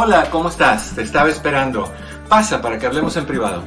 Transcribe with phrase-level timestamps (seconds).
[0.00, 0.92] Hola, ¿cómo estás?
[0.94, 1.92] Te estaba esperando.
[2.28, 3.64] Pasa para que hablemos en privado.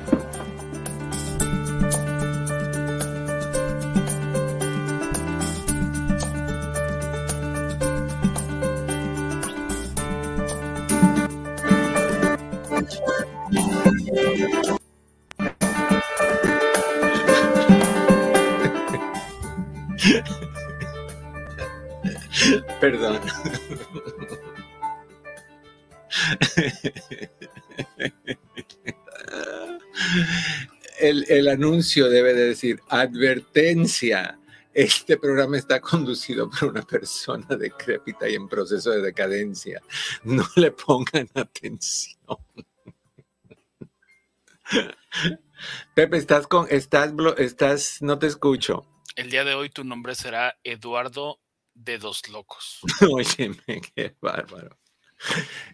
[31.52, 34.38] Anuncio debe de decir advertencia.
[34.74, 39.82] Este programa está conducido por una persona decrépita y en proceso de decadencia.
[40.24, 42.38] No le pongan atención.
[45.94, 48.86] Pepe, estás con, estás, estás, no te escucho.
[49.16, 51.42] El día de hoy tu nombre será Eduardo
[51.74, 52.80] de Dos Locos.
[53.12, 54.78] Óyeme, qué bárbaro.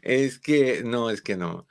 [0.02, 1.68] Es que, no, es que no.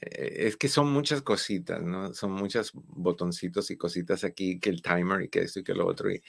[0.00, 2.14] Eh, es que son muchas cositas, ¿no?
[2.14, 5.86] Son muchos botoncitos y cositas aquí, que el timer y que esto y que lo
[5.86, 6.10] otro.
[6.10, 6.20] Y,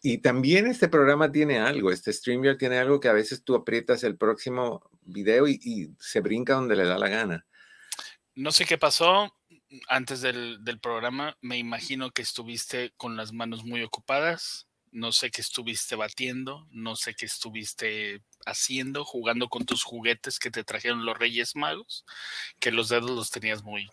[0.00, 4.04] y, también este programa tiene algo, este StreamYard tiene algo que a veces tú aprietas
[4.04, 7.46] el próximo video y, se brinca donde le da la gana.
[8.34, 9.36] No sé qué pasó
[9.88, 11.36] antes del programa.
[11.42, 16.96] Me imagino que estuviste con las manos muy ocupadas no sé qué estuviste batiendo, no
[16.96, 22.04] sé qué estuviste haciendo, jugando con tus juguetes que te trajeron los Reyes Magos,
[22.60, 23.88] que los dedos los tenías muy.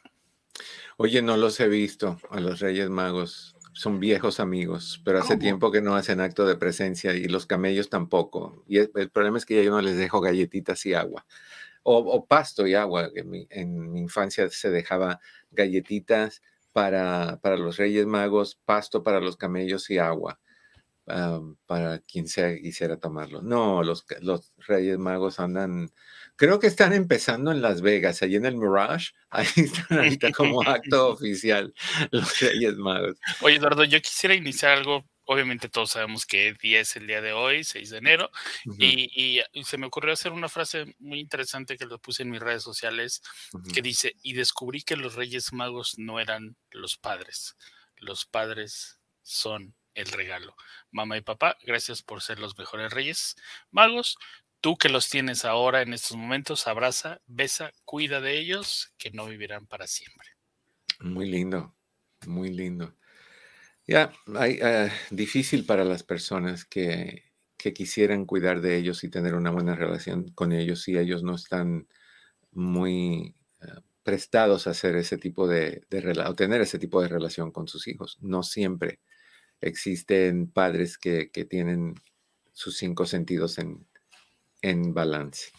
[0.97, 3.55] Oye, no los he visto a los Reyes Magos.
[3.73, 5.39] Son viejos amigos, pero hace ¿Cómo?
[5.39, 8.63] tiempo que no hacen acto de presencia y los camellos tampoco.
[8.67, 11.25] Y el, problema es que ya yo no les dejo galletitas y agua.
[11.83, 13.09] O, o pasto y agua.
[13.15, 15.21] En mi, en mi, infancia se dejaba
[15.51, 16.41] galletitas
[16.73, 20.41] para, para los Reyes Magos, pasto para los camellos y agua
[21.09, 23.41] um, para quien sea quisiera tomarlo.
[23.41, 25.91] No, los, los Reyes Magos andan,
[26.35, 30.61] creo que están empezando en Las Vegas, allí en el Mirage, ahí están ahorita como
[30.61, 31.73] acto oficial
[32.11, 33.17] los Reyes Magos.
[33.41, 35.05] Oye, Eduardo, yo quisiera iniciar algo.
[35.31, 38.31] Obviamente todos sabemos que día es el día de hoy, 6 de enero,
[38.65, 38.75] uh -huh.
[38.79, 42.39] y, y, se me ocurrió hacer una frase muy interesante que lo puse en mis
[42.39, 43.21] redes sociales,
[43.53, 43.71] uh -huh.
[43.71, 47.55] que dice, y descubrí que los Reyes Magos no eran los padres,
[47.97, 50.55] los padres son el regalo.
[50.91, 53.35] Mamá y papá, gracias por ser los mejores reyes
[53.71, 54.17] magos.
[54.61, 59.25] Tú que los tienes ahora en estos momentos, abraza, besa, cuida de ellos, que no
[59.25, 60.27] vivirán para siempre.
[60.99, 61.75] Muy lindo,
[62.27, 62.95] muy lindo.
[63.87, 67.23] Ya, uh, difícil para las personas que,
[67.57, 71.35] que, quisieran cuidar de ellos y tener una buena relación con ellos si ellos no
[71.35, 71.87] están
[72.51, 77.87] muy uh, prestados a hacer ese tipo de, tener ese tipo de relación con sus
[77.87, 78.17] hijos.
[78.21, 78.99] No siempre
[79.61, 81.95] existen padres que, que tienen
[82.53, 83.85] sus cinco sentidos en,
[84.61, 85.51] en balance.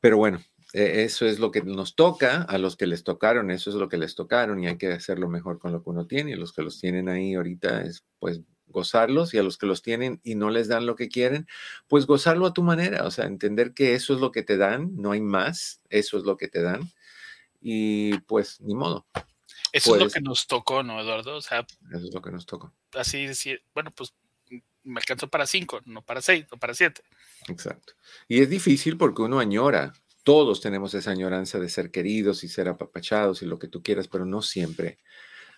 [0.00, 0.42] Pero bueno,
[0.72, 3.88] eh, eso es lo que nos toca, a los que les tocaron, eso es lo
[3.88, 6.32] que les tocaron y hay que hacerlo mejor con lo que uno tiene.
[6.32, 9.82] Y los que los tienen ahí ahorita es pues gozarlos y a los que los
[9.82, 11.46] tienen y no les dan lo que quieren,
[11.86, 14.96] pues gozarlo a tu manera, o sea, entender que eso es lo que te dan,
[14.96, 16.82] no hay más, eso es lo que te dan
[17.60, 19.06] y pues ni modo.
[19.74, 21.34] Eso pues, es lo que nos tocó, ¿no, Eduardo?
[21.34, 22.72] O sea, eso es lo que nos tocó.
[22.92, 24.14] Así decir, bueno, pues
[24.84, 27.02] me alcanzó para cinco, no para seis, no para siete.
[27.48, 27.94] Exacto.
[28.28, 29.92] Y es difícil porque uno añora,
[30.22, 34.06] todos tenemos esa añoranza de ser queridos y ser apapachados y lo que tú quieras,
[34.06, 35.00] pero no siempre,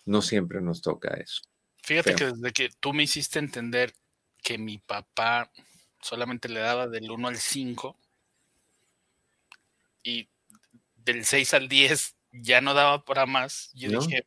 [0.07, 1.43] no siempre nos toca eso.
[1.83, 2.17] Fíjate Feo.
[2.17, 3.93] que desde que tú me hiciste entender
[4.43, 5.53] que mi papá
[6.01, 7.99] solamente le daba del 1 al 5
[10.05, 10.27] y
[10.95, 14.01] del 6 al 10 ya no daba para más, yo ¿No?
[14.01, 14.27] dije,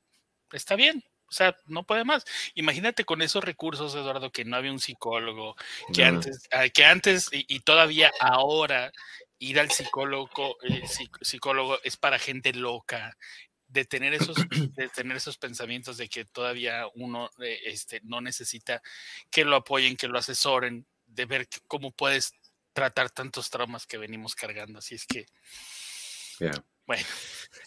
[0.52, 2.26] está bien, o sea, no puede más.
[2.56, 5.56] Imagínate con esos recursos, Eduardo, que no había un psicólogo,
[5.94, 6.08] que no.
[6.18, 8.92] antes, ah, que antes y, y, todavía ahora
[9.38, 10.84] ir al psicólogo, eh,
[11.22, 13.16] psicólogo es para gente loca,
[13.68, 14.36] de tener esos,
[14.76, 18.82] de tener esos pensamientos de que todavía uno eh, este, no necesita
[19.30, 22.34] que lo apoyen, que lo asesoren, de ver cómo puedes
[22.74, 24.80] tratar tantos traumas que venimos cargando.
[24.80, 25.26] Así es que,
[26.40, 26.52] yeah.
[26.90, 27.06] Bueno.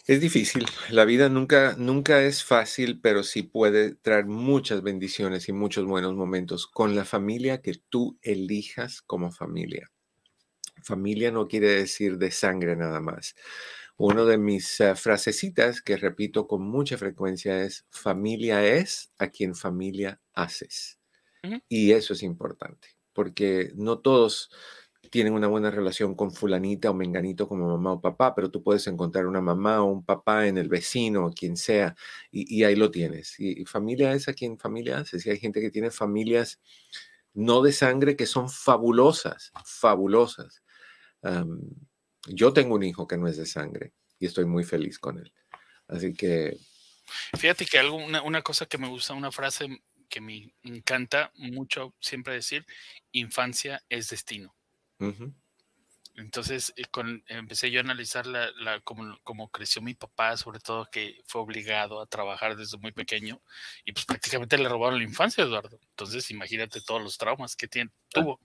[0.05, 0.65] Es difícil.
[0.89, 6.13] La vida nunca, nunca es fácil, pero sí puede traer muchas bendiciones y muchos buenos
[6.13, 9.89] momentos con la familia que tú elijas como familia.
[10.83, 13.35] Familia no quiere decir de sangre nada más.
[13.95, 19.55] Una de mis uh, frasecitas que repito con mucha frecuencia es, familia es a quien
[19.55, 20.99] familia haces.
[21.69, 24.49] Y eso es importante, porque no todos
[25.09, 28.87] tienen una buena relación con fulanita o menganito como mamá o papá, pero tú puedes
[28.87, 31.95] encontrar una mamá o un papá en el vecino, quien sea,
[32.31, 33.39] y, ahí lo tienes.
[33.39, 35.25] Y, familia es a quien familia haces.
[35.25, 36.59] Y hay gente que tiene familias
[37.33, 40.63] no de sangre que son fabulosas, fabulosas.
[42.27, 45.33] yo tengo un hijo que no es de sangre y estoy muy feliz con él.
[45.87, 46.57] Así que...
[47.37, 49.67] Fíjate que algo, una, cosa que me gusta, una frase
[50.09, 52.65] que me encanta mucho siempre decir,
[53.11, 54.55] infancia es destino.
[56.15, 56.83] Entonces, eh,
[57.27, 61.99] empecé yo a analizar la, la cómo, creció mi papá, sobre todo que fue obligado
[61.99, 63.41] a trabajar desde muy pequeño
[63.83, 65.79] y pues prácticamente le robaron la infancia, Eduardo.
[65.89, 68.39] Entonces, imagínate todos los traumas que tiene, tuvo.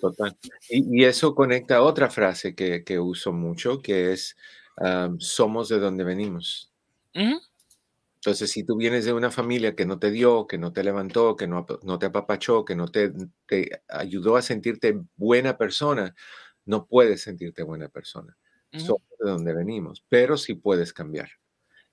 [0.00, 0.36] Total.
[0.68, 4.36] Y, eso conecta a otra frase que, que uso mucho, que es,
[5.18, 6.72] somos de donde venimos.
[8.24, 11.36] Entonces, si tú vienes de una familia que no te dio, que no te levantó,
[11.36, 13.12] que no, no te apapachó, que no te,
[13.44, 16.14] te, ayudó a sentirte buena persona,
[16.64, 18.34] no puedes sentirte buena persona.
[18.72, 21.28] Somos de donde venimos, pero sí puedes cambiar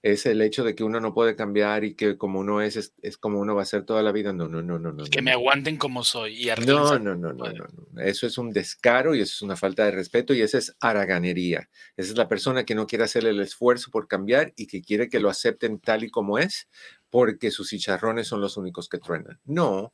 [0.04, 3.18] es el hecho de que uno no puede cambiar y que como uno es, es,
[3.18, 4.34] como uno va a ser toda la vida.
[4.34, 4.92] No, no, no, no.
[4.92, 6.50] no que me aguanten como soy.
[6.50, 9.86] Y no, no, no, no, no, Eso es un descaro y eso es una falta
[9.86, 11.70] de respeto y esa es haraganería.
[11.98, 15.08] Esa es la persona que no quiere hacer el esfuerzo por cambiar y que quiere
[15.08, 16.68] que lo acepten tal y como es
[17.12, 19.40] porque sus chicharrones son los únicos que truenan.
[19.46, 19.94] No,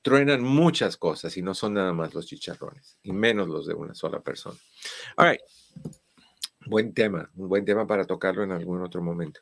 [0.00, 3.94] truenan muchas cosas y no son nada más los chicharrones y menos los de una
[3.94, 4.56] sola persona.
[5.16, 5.40] All right.
[6.66, 9.40] Buen tema, un buen tema para tocarlo en algún otro momento.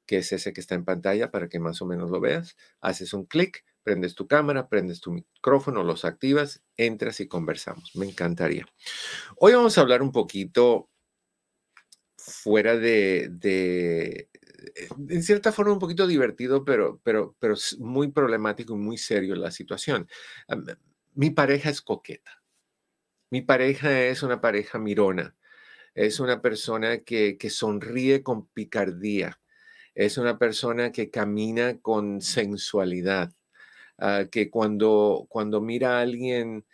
[0.07, 2.57] que es ese que está en pantalla para que más o menos lo veas.
[2.81, 7.95] Haces un clic, prendes tu cámara, prendes tu micrófono, los activas, entras y conversamos.
[7.95, 8.67] Me encantaría.
[9.37, 10.89] Hoy vamos a hablar un poquito
[12.17, 14.29] fuera de, de
[15.09, 19.51] en cierta forma un poquito divertido, pero, pero, pero muy problemático y muy serio la
[19.51, 20.09] situación
[21.15, 22.43] mi pareja es coqueta.
[23.31, 25.37] Mi pareja es una pareja mirona.
[25.95, 29.41] Es una persona que, sonríe con picardía.
[29.95, 33.33] Es una persona que camina con sensualidad.
[33.99, 36.67] Ah, que cuando, cuando mira a alguien,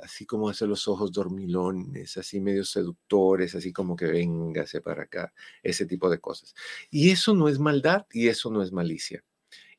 [0.00, 5.32] así como hace los ojos dormilones, así medio seductores, así como que véngase para acá,
[5.62, 6.54] ese tipo de cosas.
[6.90, 9.24] Y eso no es maldad y eso no es malicia.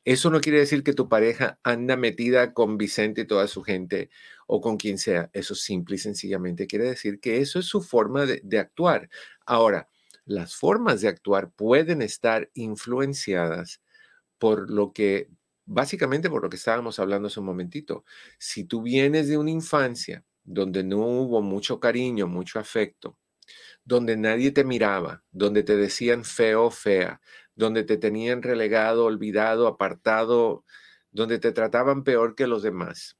[0.06, 4.08] Eso no quiere decir que tu pareja anda metida con Vicente y toda su gente
[4.46, 5.30] o con quien sea.
[5.32, 9.10] Eso simple y sencillamente quiere decir que eso es su forma de, actuar.
[9.46, 9.88] Ahora,
[10.24, 13.82] las formas de actuar pueden estar influenciadas
[14.38, 15.28] por lo que,
[15.64, 18.04] básicamente por lo que estábamos hablando hace un momentito.
[18.38, 23.18] Si tú vienes de una infancia donde no hubo mucho cariño, mucho afecto,
[23.84, 27.20] donde nadie te miraba, donde te decían feo fea,
[27.56, 30.64] donde te tenían relegado, olvidado, apartado,
[31.10, 33.16] donde te trataban peor que los demás.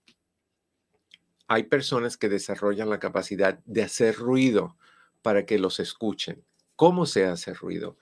[1.48, 4.76] Hay personas que desarrollan la capacidad de hacer ruido
[5.22, 6.44] para que los escuchen.
[6.76, 7.96] ¿Cómo se hace ruido?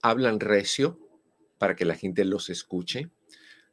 [0.00, 0.98] Hablan recio
[1.58, 3.10] para que la gente los escuche.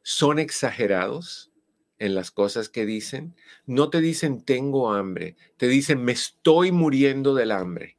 [0.04, 1.52] Son exagerados
[2.00, 3.36] en las cosas que dicen.
[3.66, 7.98] No te dicen tengo hambre, te dicen me estoy muriendo del hambre.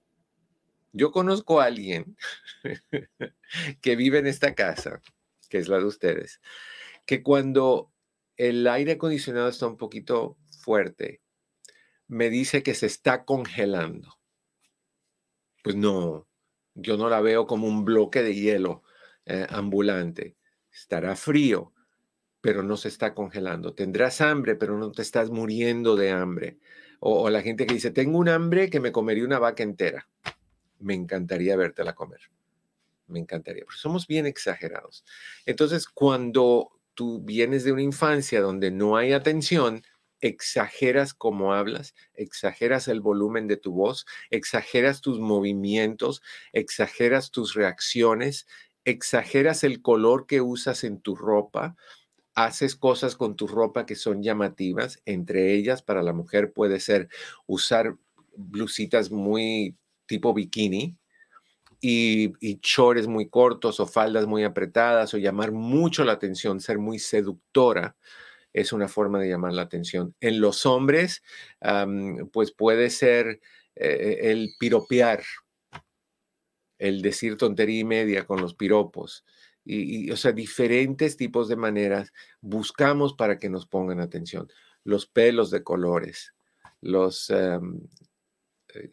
[0.92, 2.16] Yo conozco a alguien
[3.80, 5.00] que vive en esta casa,
[5.48, 6.40] que es la de ustedes,
[7.06, 7.92] que cuando
[8.36, 11.20] el aire acondicionado está un poquito fuerte,
[12.08, 14.18] me dice que se está congelando.
[15.62, 16.26] Pues no,
[16.74, 18.82] yo no la veo como un bloque de hielo
[19.26, 20.36] eh, ambulante.
[20.72, 21.72] Estará frío,
[22.40, 23.74] pero no se está congelando.
[23.74, 26.58] Tendrás hambre, pero no te estás muriendo de hambre.
[27.00, 30.08] O, la gente que dice, tengo un hambre que me comería una vaca entera
[30.82, 32.20] me encantaría vértela comer.
[33.12, 35.04] Me encantaría, porque somos bien exagerados.
[35.46, 39.82] Entonces, cuando tú vienes de una infancia donde no hay atención,
[40.20, 48.46] exageras cómo hablas, exageras el volumen de tu voz, exageras tus movimientos, exageras tus reacciones,
[48.84, 51.76] exageras el color que usas en tu ropa,
[52.34, 55.02] haces cosas con tu ropa que son llamativas.
[55.06, 57.08] Entre ellas, para la mujer puede ser
[57.46, 57.96] usar
[58.36, 59.76] blusitas muy
[60.06, 60.96] tipo bikini,
[61.82, 66.78] y, y chores muy cortos o faldas muy apretadas o llamar mucho la atención, ser
[66.78, 67.96] muy seductora
[68.52, 70.14] es una forma de llamar la atención.
[70.20, 71.22] En los hombres,
[72.32, 73.40] pues puede ser
[73.76, 75.22] eh, el piropear,
[76.78, 79.24] el decir tontería y media con los piropos.
[79.64, 84.48] Y, o sea, diferentes tipos de maneras buscamos para que nos pongan atención.
[84.82, 86.34] Los pelos de colores,
[86.80, 87.60] los, eh,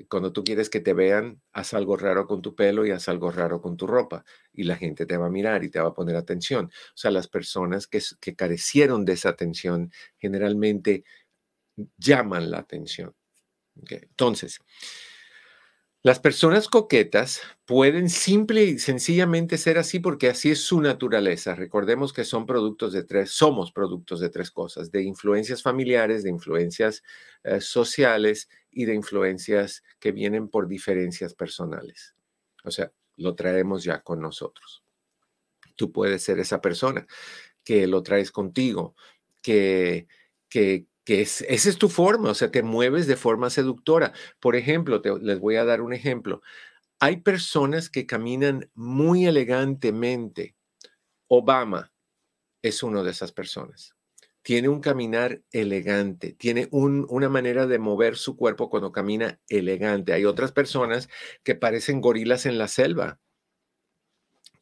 [0.10, 3.32] cuando tú quieres que te vean, haz algo raro con tu pelo y haz algo
[3.32, 5.94] raro con tu ropa y la gente te va a mirar y te va a
[5.94, 6.66] poner atención.
[6.66, 11.04] O sea, las personas que, que carecieron de esa atención generalmente
[11.98, 13.16] llaman la atención.
[13.90, 14.60] Entonces,
[16.02, 21.56] las personas coquetas pueden simple y sencillamente ser así porque así es su naturaleza.
[21.56, 26.30] Recordemos que son productos de tres, somos productos de tres cosas, de influencias familiares, de
[26.30, 27.04] influencias
[27.44, 32.16] eh, sociales y de influencias que vienen por diferencias personales.
[32.64, 34.84] O sea, lo traemos ya con nosotros.
[35.76, 37.06] Tú puedes ser esa persona
[37.64, 38.96] que lo traes contigo,
[39.42, 40.08] que,
[40.48, 44.14] que, que esa es tu forma, o sea, te mueves de forma seductora.
[44.40, 46.44] Por ejemplo, les voy a dar un ejemplo.
[47.00, 50.56] Hay personas que caminan muy elegantemente.
[51.28, 51.92] Obama
[52.62, 53.96] es uno de esas personas.
[54.44, 60.14] Tiene un caminar elegante, tiene una manera de mover su cuerpo cuando camina elegante.
[60.14, 61.10] Hay otras personas
[61.42, 63.20] que parecen gorilas en la selva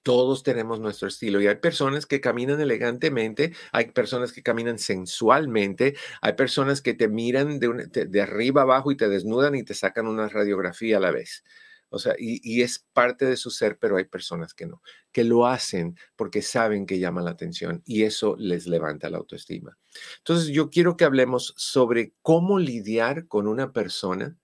[0.07, 5.97] todos tenemos nuestro estilo y hay personas que caminan elegantemente, hay personas que caminan sensualmente,
[6.21, 10.29] hay personas que te miran de, arriba abajo y te desnudan y te sacan una
[10.29, 11.43] radiografía a la vez.
[11.89, 15.45] O sea, y, es parte de su ser, pero hay personas que no, que lo
[15.45, 19.77] hacen porque saben que llama la atención y eso les levanta la autoestima.
[20.19, 24.37] Entonces, yo quiero que hablemos sobre cómo lidiar con una persona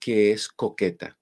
[0.00, 1.20] que es coqueta,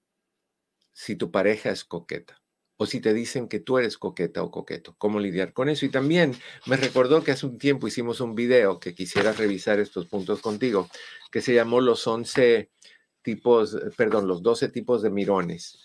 [0.95, 2.43] si tu pareja es coqueta
[2.77, 5.87] o si te dicen que tú eres coqueta o coqueto, cómo lidiar con eso.
[5.87, 6.35] Y también
[6.67, 10.89] me recordó que hace un tiempo hicimos un video que quisiera revisar estos puntos contigo,
[11.31, 12.71] que se llamó los 11
[13.23, 15.79] tipos, eh, perdón, los 12 tipos de mirones.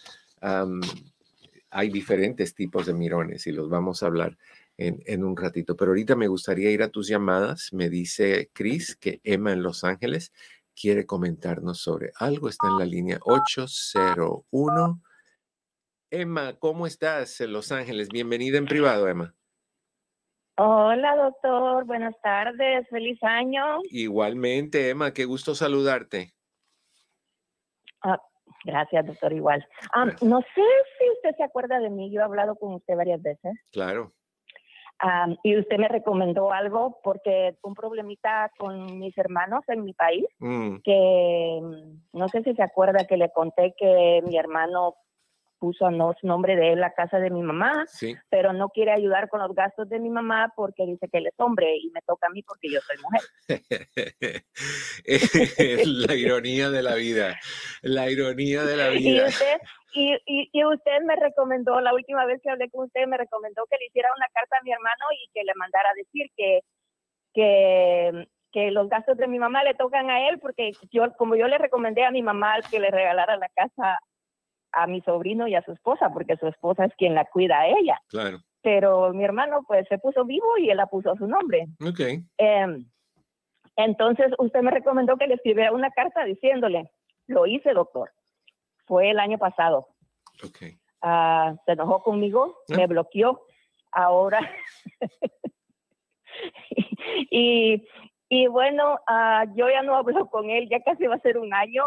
[1.71, 4.37] hay diferentes tipos de mirones y los vamos a hablar
[4.77, 7.71] en, en, un ratito, pero ahorita me gustaría ir a tus llamadas.
[7.73, 10.31] Me dice Chris que Emma en Los Ángeles
[10.79, 12.49] quiere comentarnos sobre algo.
[12.49, 15.01] Está en la línea 801.
[16.11, 18.09] Emma, ¿cómo estás en Los Ángeles?
[18.09, 19.35] Bienvenida en privado, Emma.
[20.57, 21.85] Hola, doctor.
[21.85, 22.87] Buenas tardes.
[22.89, 23.79] Feliz año.
[23.91, 25.13] Igualmente, Emma.
[25.13, 26.33] Qué gusto saludarte.
[28.01, 28.19] Ah,
[28.65, 29.33] gracias, doctor.
[29.33, 29.65] Igual.
[29.93, 30.63] Ah, no sé
[30.97, 32.11] si usted se acuerda de mí.
[32.11, 33.53] Yo he hablado con usted varias veces.
[33.71, 34.11] Claro.
[35.01, 40.25] Ah, y usted me recomendó algo porque un problemita con mis hermanos en mi país,
[40.39, 40.77] mm.
[40.83, 44.95] que mm, no sé si se acuerda que le conté que mi hermano
[45.59, 47.85] puso a nombre de él la casa de mi mamá,
[48.29, 51.33] pero no quiere ayudar con los gastos de mi mamá porque dice que él es
[51.37, 53.21] hombre y me toca a mí porque yo soy mujer.
[56.07, 57.37] la ironía de la vida,
[57.81, 59.09] la ironía de la vida.
[59.09, 59.57] Y usted,
[59.93, 63.87] y, usted me recomendó, la última vez que hablé con usted, me recomendó que le
[63.87, 66.61] hiciera una carta a mi hermano y que le mandara a decir que,
[67.33, 71.47] que que los gastos de mi mamá le tocan a él porque yo como yo
[71.47, 73.99] le recomendé a mi mamá que le regalara la casa
[74.71, 77.67] a mi sobrino y a su esposa, porque su esposa es quien la cuida a
[77.67, 78.01] ella.
[78.09, 78.39] Claro.
[78.61, 81.67] Pero mi hermano pues se puso vivo y él la puso a su nombre.
[81.81, 81.99] Ok.
[82.37, 82.85] Em,
[83.75, 86.91] entonces usted me recomendó que le escribiera una carta diciéndole,
[87.27, 88.11] lo hice doctor,
[88.85, 89.87] fue el año pasado.
[90.43, 90.75] Ok.
[91.01, 92.75] Ah, se enojó conmigo, ah.
[92.75, 93.45] me bloqueó,
[93.91, 94.39] ahora.
[97.31, 97.87] y,
[98.27, 101.53] y bueno, ah, yo ya no hablo con él, ya casi va a ser un
[101.53, 101.85] año.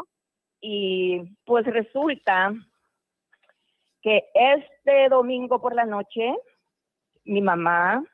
[0.60, 2.52] Y pues resulta
[4.02, 6.34] que este domingo por la noche
[7.24, 8.04] mi mamá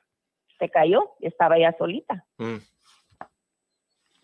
[0.59, 2.25] se cayó, estaba ya solita.
[2.37, 2.57] Mm.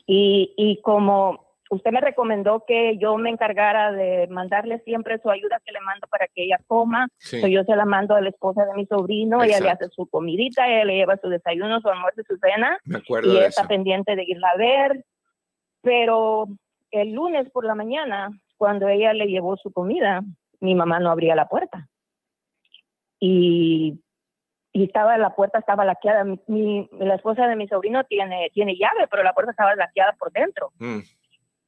[0.07, 5.61] Y, y como usted me recomendó que yo me encargara de mandarle siempre su ayuda
[5.65, 8.75] que le mando para que ella coma, yo se la mando a la esposa de
[8.75, 12.37] mi sobrino, ella le hace su comidita, ella le lleva su desayuno, su almuerzo, su
[12.37, 12.79] cena,
[13.23, 15.05] y está pendiente de irla a ver,
[15.81, 16.49] pero
[16.91, 20.23] el lunes por la mañana, cuando ella le llevó su comida,
[20.61, 21.89] mi mamá no abría la puerta.
[23.21, 24.01] Y,
[24.73, 26.25] y estaba la puerta estaba laqueada.
[26.47, 30.33] Mi, la esposa de mi sobrino tiene, tiene llave, pero la puerta estaba laqueada por
[30.33, 30.73] dentro.
[30.79, 31.01] Mm.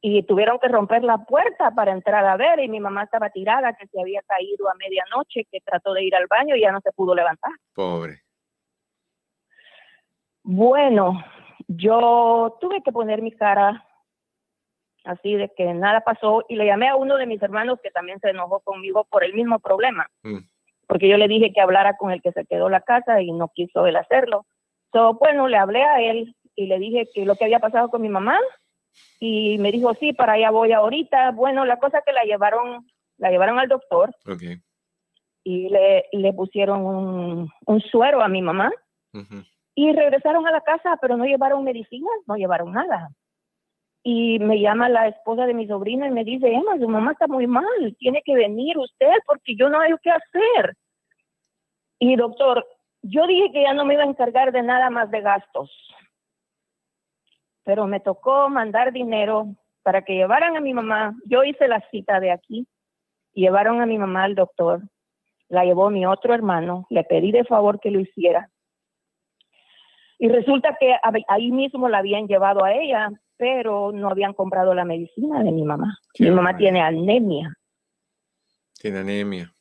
[0.00, 3.72] Y tuvieron que romper la puerta para entrar a ver y mi mamá estaba tirada,
[3.74, 6.80] que se había caído a medianoche, que trató de ir al baño y ya no
[6.80, 7.52] se pudo levantar.
[7.74, 8.20] Pobre.
[10.42, 11.24] Bueno,
[11.66, 13.84] yo tuve que poner mi cara
[15.06, 18.20] así de que nada pasó y le llamé a uno de mis hermanos que también
[18.20, 20.38] se enojó conmigo por el mismo problema, mm.
[20.86, 23.48] porque yo le dije que hablara con el que se quedó la casa y no
[23.54, 24.46] quiso él hacerlo.
[24.92, 28.02] So, bueno, le hablé a él y le dije que lo que había pasado con
[28.02, 28.38] mi mamá
[29.20, 31.32] y me dijo, sí, para allá voy ahorita.
[31.32, 32.86] Bueno, la cosa que la llevaron,
[33.18, 34.14] la llevaron al doctor
[35.44, 38.72] y le, le pusieron un, un, suero a mi mamá
[39.74, 43.10] y regresaron a la casa, pero no llevaron medicinas, no llevaron nada.
[44.08, 47.26] Y me llama la esposa de mi sobrina y me dice, Emma, su mamá está
[47.26, 50.76] muy mal, tiene que venir usted porque yo no hay qué hacer.
[51.98, 52.64] Y doctor,
[53.02, 55.70] yo dije que ya no me iba a encargar de nada más de gastos
[57.66, 59.48] pero me tocó mandar dinero
[59.82, 61.16] para que llevaran a mi mamá.
[61.24, 62.64] Yo hice la cita de aquí,
[63.34, 64.82] llevaron a mi mamá al doctor,
[65.48, 68.48] la llevó mi otro hermano, le pedí de favor que lo hiciera.
[70.20, 70.94] Y resulta que
[71.26, 75.64] ahí mismo la habían llevado a ella, pero no habían comprado la medicina de mi
[75.64, 75.98] mamá.
[76.18, 77.52] mi mamá tiene anemia.
[78.78, 79.52] Tiene anemia.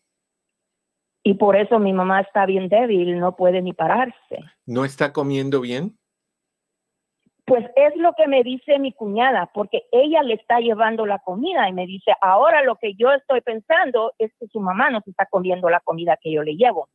[1.24, 4.44] Y por eso mi mamá está bien débil, no puede ni pararse.
[4.66, 5.98] ¿No está comiendo bien?
[7.46, 11.68] Pues es lo que me dice mi cuñada, porque ella le está llevando la comida
[11.70, 15.12] y me dice, ahora lo que yo estoy pensando es que su mamá no se
[15.12, 16.90] está comiendo la comida que yo le llevo.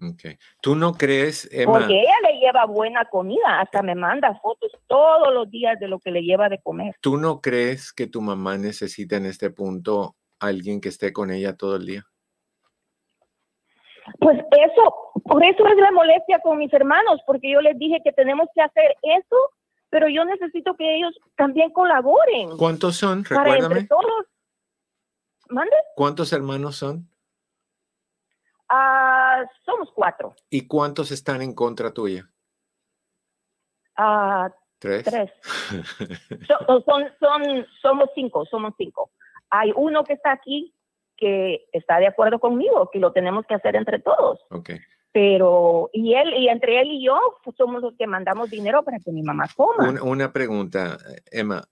[0.00, 0.36] Okay.
[0.60, 1.72] ¿Tú no crees, Emma?
[1.72, 5.98] Porque ella le lleva buena comida, hasta me manda fotos todos los días de lo
[5.98, 6.94] que le lleva de comer.
[7.00, 11.56] ¿Tú no crees que tu mamá necesita en este punto alguien que esté con ella
[11.56, 12.04] todo el día?
[14.18, 18.12] Pues eso, por eso es la molestia con mis hermanos, porque yo les dije que
[18.12, 19.36] tenemos que hacer eso,
[19.88, 22.56] pero yo necesito que ellos también colaboren.
[22.58, 23.24] ¿Cuántos son?
[23.24, 23.84] Recuérdame.
[23.84, 24.26] todos.
[25.48, 25.76] ¿Mande?
[25.94, 27.08] ¿Cuántos hermanos son?
[28.68, 30.34] Ah, somos cuatro.
[30.50, 32.28] ¿Y cuántos están en contra tuya?
[33.96, 35.04] Ah, tres.
[35.04, 35.30] Tres.
[36.86, 39.10] son, son, somos cinco, somos cinco.
[39.50, 40.74] Hay uno que está aquí
[41.16, 44.40] que está de acuerdo conmigo, que lo tenemos que hacer entre todos.
[44.50, 44.80] Okay.
[45.12, 48.98] Pero, y él, y entre él y yo, pues, somos los que mandamos dinero para
[48.98, 49.94] que mi mamá coma.
[50.02, 50.98] Una, pregunta,
[51.30, 51.68] Emma.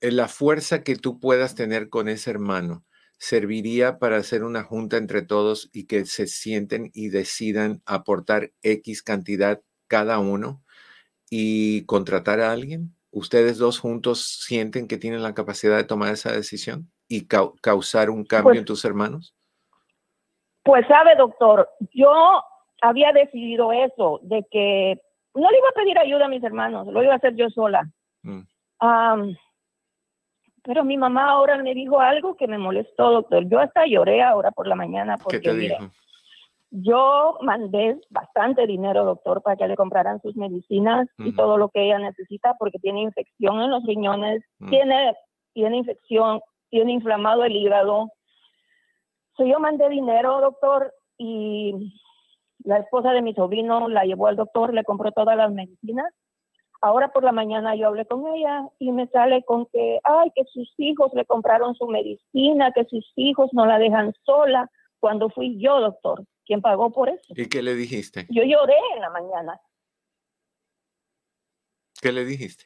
[0.00, 2.84] la fuerza que tú puedas tener con ese hermano,
[3.18, 9.02] ¿serviría para hacer una junta entre todos y que se sienten y decidan aportar X
[9.02, 10.62] cantidad cada uno
[11.30, 12.94] y contratar a alguien?
[13.10, 16.90] ¿Ustedes dos juntos sienten que tienen la capacidad de tomar esa decisión?
[17.08, 19.34] y causar un cambio en pues tus hermanos?
[20.62, 22.10] Pues sabe, doctor, yo
[22.82, 25.00] había decidido eso, de que
[25.34, 27.88] no le iba a pedir ayuda a mis hermanos, lo iba a hacer yo sola.
[28.22, 28.42] Mm.
[30.66, 33.48] Pero mi mamá ahora me dijo algo que me molestó, doctor.
[33.48, 35.90] Yo hasta lloré ahora por la mañana porque ¿Qué te dijo?
[36.70, 41.84] yo mandé bastante dinero, doctor, para que le compraran sus medicinas y todo lo que
[41.84, 44.68] ella necesita porque tiene infección en los riñones, mm.
[44.68, 45.14] tiene,
[45.54, 48.10] tiene infección tiene inflamado el hígado.
[49.38, 51.92] yo mandé dinero, doctor, y
[52.64, 56.12] la esposa de mi sobrino la llevó al doctor, le compró todas las medicinas.
[56.80, 60.44] Ahora por la mañana yo hablé con ella y me sale con que, ay, que
[60.44, 65.58] sus hijos le compraron su medicina, que sus hijos no la dejan sola, cuando fui
[65.58, 67.34] yo, doctor, quien pagó por eso.
[67.34, 68.26] ¿Y qué le dijiste?
[68.28, 69.60] Yo lloré en la mañana.
[72.00, 72.64] ¿Qué le dijiste?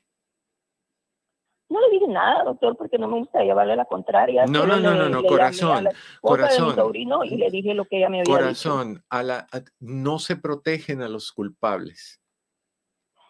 [1.70, 4.44] No le dije nada, doctor, porque no me gusta llevarle la contraria.
[4.44, 5.88] No, no, no, no, no, corazón,
[6.20, 6.75] corazón.
[6.94, 9.46] y le dije lo que ella me había corazón, a la,
[9.79, 12.20] no se protegen a los culpables,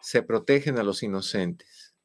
[0.01, 1.95] se protegen a los inocentes.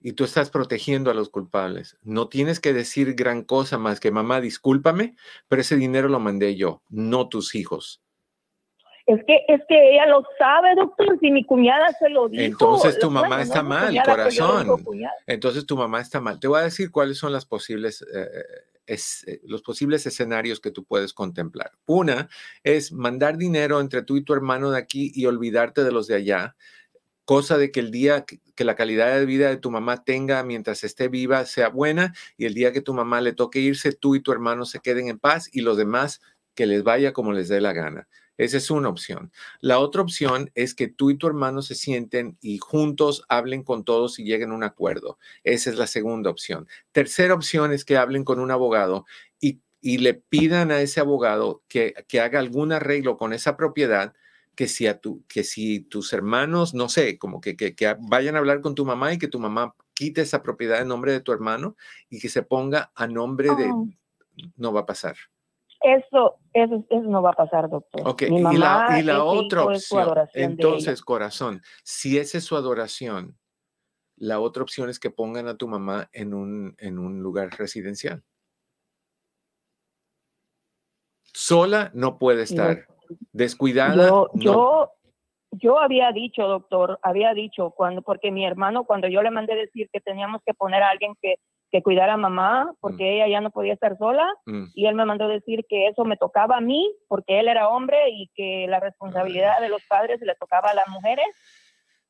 [0.00, 1.96] Y tú estás protegiendo a los culpables.
[2.02, 5.14] No tienes que decir gran cosa más que mamá, discúlpame,
[5.48, 8.02] pero ese dinero lo mandé yo, no tus hijos.
[9.06, 12.42] Es que, es que ella lo sabe, doctor, si mi cuñada se lo dijo.
[12.42, 14.84] Entonces tu mamá está mal, corazón.
[15.26, 16.38] Entonces tu mamá está mal.
[16.38, 18.28] Te voy a decir cuáles son las posibles, eh,
[18.86, 21.72] eh, los posibles escenarios que tú puedes contemplar.
[21.86, 22.28] Una
[22.62, 26.16] es mandar dinero entre tú y tu hermano de aquí y olvidarte de los de
[26.16, 26.56] allá
[27.24, 30.84] cosa de que el día que, la calidad de vida de tu mamá tenga mientras
[30.84, 34.20] esté viva sea buena y el día que tu mamá le toque irse, tú y
[34.20, 36.20] tu hermano se queden en paz y los demás
[36.54, 38.08] que les vaya como les dé la gana.
[38.38, 39.30] Esa es una opción.
[39.60, 43.84] La otra opción es que tú y tu hermano se sienten y juntos hablen con
[43.84, 45.18] todos y lleguen a un acuerdo.
[45.44, 46.66] Esa es la segunda opción.
[46.92, 49.04] Tercera opción es que hablen con un abogado
[49.40, 49.60] y,
[49.98, 54.14] le pidan a ese abogado que, haga algún arreglo con esa propiedad
[54.54, 58.38] que si, a tu, que si tus hermanos, no sé, como que, que, vayan a
[58.38, 61.32] hablar con tu mamá y que tu mamá quite esa propiedad en nombre de tu
[61.32, 61.76] hermano
[62.10, 63.70] y que se ponga a nombre de...
[64.56, 65.16] No va a pasar.
[65.82, 68.02] Eso, eso, no va a pasar, doctor.
[68.06, 73.36] Ok, y la, y la otra opción, entonces, corazón, si esa es su adoración,
[74.16, 78.22] la otra opción es que pongan a tu mamá en un, en un lugar residencial.
[81.34, 82.86] Sola no puede estar.
[83.32, 83.94] Descuidada.
[84.34, 84.90] Yo,
[85.50, 89.88] yo, había dicho, doctor, había dicho, cuando, porque mi hermano, cuando yo le mandé decir
[89.92, 91.36] que teníamos que poner a alguien que,
[91.70, 93.06] que cuidara a mamá, porque mm.
[93.06, 94.64] ella ya no podía estar sola, mm.
[94.74, 98.10] y él me mandó decir que eso me tocaba a mí, porque él era hombre
[98.10, 101.26] y que la responsabilidad de los padres le tocaba a las mujeres.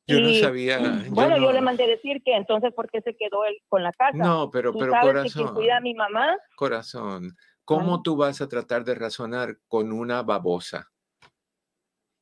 [0.05, 0.79] Yo no sabía.
[1.11, 4.17] Bueno, yo, le mandé decir que entonces, ¿por qué se quedó él con la casa?
[4.17, 5.47] No, pero, pero corazón.
[5.47, 6.37] Que cuida a mi mamá.
[6.55, 7.31] Corazón,
[7.65, 10.93] ¿cómo tú vas a tratar de razonar con una babosa?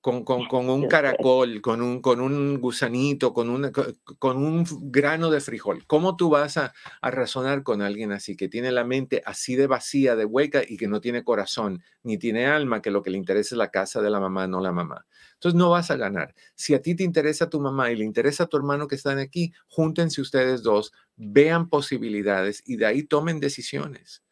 [0.02, 5.30] con, con, con, un caracol, con un, con un gusanito, con, una, con un grano
[5.30, 5.86] de frijol.
[5.86, 9.68] ¿Cómo tú vas a, a, razonar con alguien así, que tiene la mente así de
[9.68, 13.18] vacía, de hueca y que no tiene corazón, ni tiene alma, que lo que le
[13.20, 15.06] interesa es la casa de la mamá, no la mamá?
[15.36, 16.34] Entonces no vas a ganar.
[16.56, 19.20] Si a ti te interesa tu mamá y le interesa a tu hermano que están
[19.20, 24.24] aquí, júntense ustedes dos, vean posibilidades y de ahí tomen decisiones.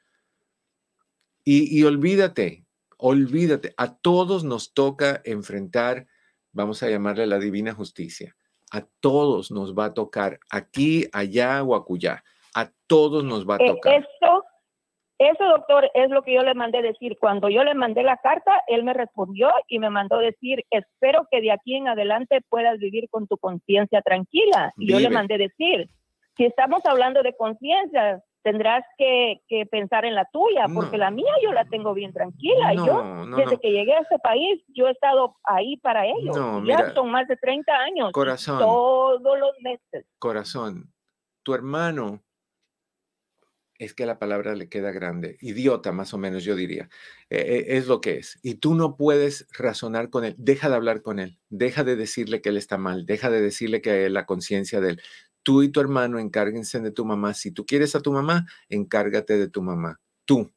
[1.44, 2.66] Y, y olvídate,
[2.98, 6.06] olvídate, a todos nos toca enfrentar,
[6.52, 8.36] vamos a llamarle la divina justicia.
[8.72, 12.24] A todos nos va a tocar, aquí, allá o acullá.
[12.54, 13.94] A todos nos va a eh, tocar.
[13.94, 14.44] Eso,
[15.18, 17.18] eso, doctor, es lo que yo le mandé decir.
[17.20, 21.42] Cuando yo le mandé la carta, él me respondió y me mandó decir, espero que
[21.42, 24.74] de aquí en adelante puedas vivir con tu conciencia tranquila.
[24.78, 25.90] Y yo le mandé decir,
[26.38, 31.52] si estamos hablando de conciencia, tendrás que, pensar en la tuya, porque la mía yo
[31.52, 32.74] la tengo bien tranquila.
[32.74, 36.36] yo, desde que llegué a este país, yo he estado ahí para ellos.
[36.66, 38.12] ya son más de 30 años.
[38.12, 38.60] Corazón.
[38.60, 40.06] Todos los meses.
[40.20, 40.92] Corazón,
[41.44, 42.22] tu hermano,
[43.80, 46.90] es que la palabra le queda grande, idiota más o menos yo diría,
[47.30, 48.38] e, e, es lo que es.
[48.44, 52.42] Y tú no puedes razonar con él, deja de hablar con él, deja de decirle
[52.42, 55.02] que él está mal, deja de decirle que la conciencia de él
[55.50, 57.34] tú y tu hermano encárguense de tu mamá.
[57.34, 60.00] Si tú quieres a tu mamá, encárgate de tu mamá.
[60.24, 60.48] Tú.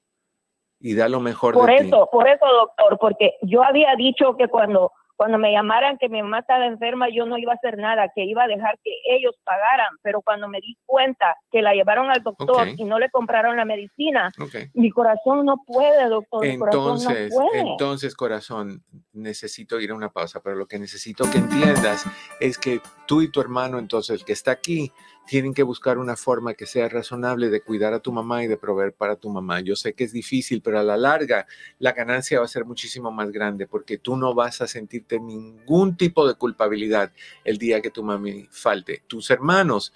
[0.78, 2.08] Y da lo mejor por de eso, ti.
[2.12, 6.40] Por eso, doctor, porque yo había dicho que cuando cuando me llamaran que mi mamá
[6.40, 9.94] estaba enferma, yo no iba a hacer nada, que iba a dejar que ellos pagaran.
[10.02, 13.64] Pero cuando me di cuenta que la llevaron al doctor y no le compraron la
[13.64, 14.32] medicina,
[14.74, 16.44] mi corazón no puede, doctor.
[16.44, 22.04] Entonces, entonces, corazón, necesito ir a una pausa, pero lo que necesito que entiendas
[22.40, 24.92] es que tú y tu hermano, entonces, el que está aquí,
[25.26, 28.56] tienen que buscar una forma que sea razonable de cuidar a tu mamá y de
[28.56, 29.60] proveer para tu mamá.
[29.60, 31.46] Yo sé que es difícil, pero a la larga
[31.78, 35.96] la ganancia va a ser muchísimo más grande porque tú no vas a sentirte ningún
[35.96, 37.12] tipo de culpabilidad
[37.44, 39.02] el día que tu mami falte.
[39.06, 39.92] Tus hermanos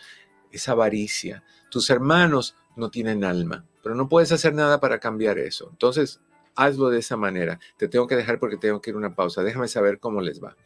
[0.52, 1.42] es avaricia.
[1.70, 5.68] Tus hermanos no tienen alma, pero no puedes hacer nada para cambiar eso.
[5.70, 6.20] Entonces,
[6.56, 7.60] hazlo de esa manera.
[7.76, 9.42] Te tengo que dejar porque tengo que ir a una pausa.
[9.42, 10.56] Déjame saber cómo les va.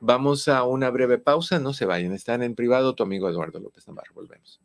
[0.00, 1.58] Vamos a una breve pausa.
[1.58, 2.12] No se vayan.
[2.12, 4.12] Están en privado tu amigo Eduardo López Navarro.
[4.14, 4.60] Volvemos.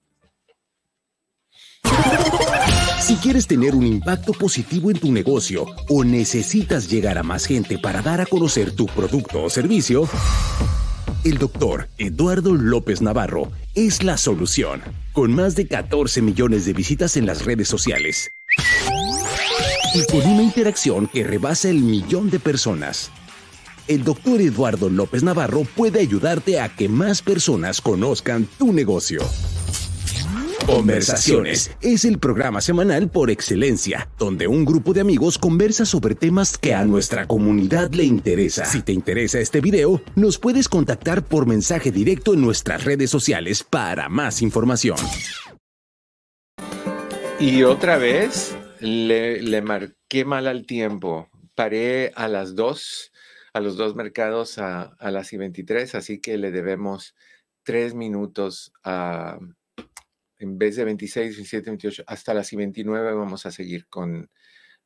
[3.01, 7.77] Si quieres tener un impacto positivo en tu negocio o necesitas llegar a más gente
[7.77, 10.07] para dar a conocer tu producto o servicio,
[11.23, 14.81] el doctor Eduardo López Navarro es la solución.
[15.11, 18.29] Con más de 14 millones de visitas en las redes sociales
[19.93, 23.11] y con una interacción que rebasa el millón de personas.
[23.87, 29.21] El doctor Eduardo López Navarro puede ayudarte a que más personas conozcan tu negocio.
[30.65, 36.57] Conversaciones es el programa semanal por excelencia, donde un grupo de amigos conversa sobre temas
[36.57, 38.63] que a nuestra comunidad le interesa.
[38.63, 43.63] Si te interesa este video, nos puedes contactar por mensaje directo en nuestras redes sociales
[43.63, 44.97] para más información.
[47.39, 51.29] Y otra vez, le, marqué mal al tiempo.
[51.55, 53.11] Paré a las dos,
[53.53, 57.15] a los dos mercados a, las y 23, así que le debemos
[57.63, 59.39] tres minutos a,
[60.37, 64.29] en vez de 26, 27, 28, hasta las y 29 vamos a seguir con,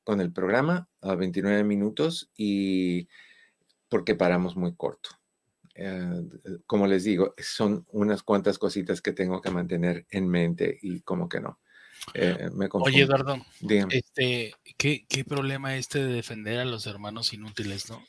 [0.04, 3.08] con el programa a 29 minutos y
[3.90, 5.10] porque paramos muy corto.
[5.76, 6.24] Eh,
[6.66, 11.30] como les digo, son unas cuantas cositas que tengo que mantener en mente y como
[11.30, 11.60] que no.
[12.14, 13.38] Eh, Oye, Eduardo,
[13.92, 18.02] este, ¿qué, ¿qué, problema este de defender a los hermanos inútiles, no?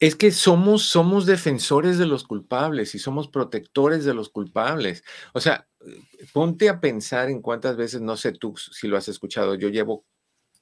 [0.00, 5.04] Es que somos, somos defensores de los culpables y somos protectores de los culpables.
[5.32, 5.66] O sea,
[6.32, 10.04] ponte a pensar en cuántas veces, no sé tú si lo has escuchado, yo llevo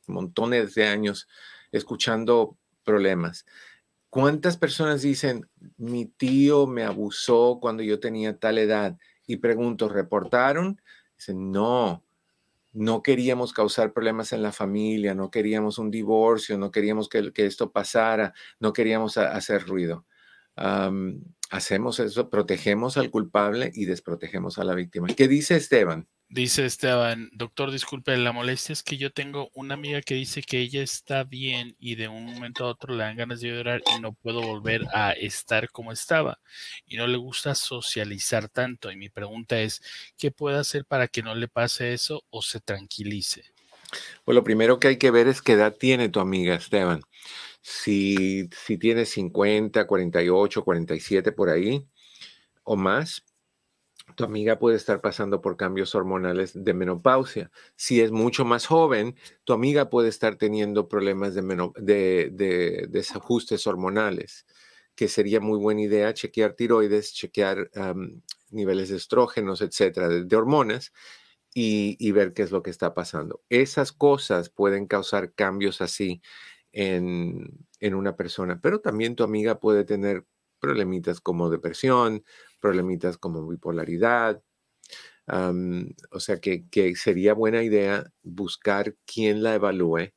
[0.06, 1.28] montones de años
[1.70, 3.46] escuchando problemas.
[4.10, 8.98] ¿Cuántas personas dicen, mi tío me abusó cuando yo tenía tal edad?
[9.26, 10.80] Y pregunto, ¿reportaron?
[11.28, 12.04] No,
[12.72, 17.46] no queríamos causar problemas en la familia, no queríamos un divorcio, no queríamos que, que
[17.46, 20.06] esto pasara, no queríamos hacer ruido.
[21.50, 25.08] hacemos eso, protegemos al culpable y desprotegemos a la víctima.
[25.08, 26.08] ¿Qué dice Esteban?
[26.32, 30.60] Dice Esteban, doctor, disculpe, la molestia es que yo tengo una amiga que dice que
[30.60, 34.00] ella está bien y de un momento a otro le dan ganas de llorar y
[34.00, 36.40] no puedo volver a estar como estaba
[36.86, 38.90] y no le gusta socializar tanto.
[38.90, 39.82] Y mi pregunta es,
[40.16, 43.44] ¿qué puede hacer para que no le pase eso o se tranquilice?
[44.24, 47.02] Pues lo primero que hay que ver es qué edad tiene tu amiga, Esteban.
[47.60, 51.86] Si, si tiene 50, 48, 47 por ahí
[52.64, 53.22] o más,
[54.14, 57.50] tu amiga puede estar pasando por cambios hormonales de menopausia.
[57.76, 64.46] Si es mucho más joven, tu amiga puede estar teniendo problemas de, desajustes hormonales,
[64.94, 67.70] que sería muy buena idea chequear tiroides, chequear
[68.50, 70.92] niveles de estrógenos, etcétera, de, hormonas,
[71.54, 73.42] y, ver qué es lo que está pasando.
[73.48, 76.22] Esas cosas pueden causar cambios así
[76.72, 80.24] en, en una persona, pero también tu amiga puede tener
[80.62, 82.24] problemitas como depresión,
[82.60, 84.42] problemitas como bipolaridad.
[85.28, 90.12] o sea que, sería buena idea buscar quién la evalúe.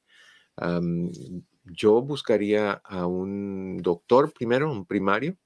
[1.66, 5.38] yo buscaría a un doctor primero, un primario,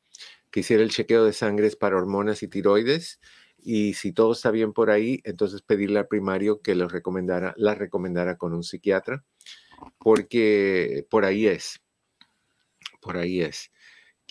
[0.51, 3.19] que hiciera el chequeo de sangre para hormonas y tiroides.
[3.57, 7.75] Y si todo está bien por ahí, entonces pedirle al primario que lo recomendara, la
[7.75, 9.23] recomendara con un psiquiatra,
[9.99, 11.81] porque por ahí es.
[13.01, 13.71] Por ahí es.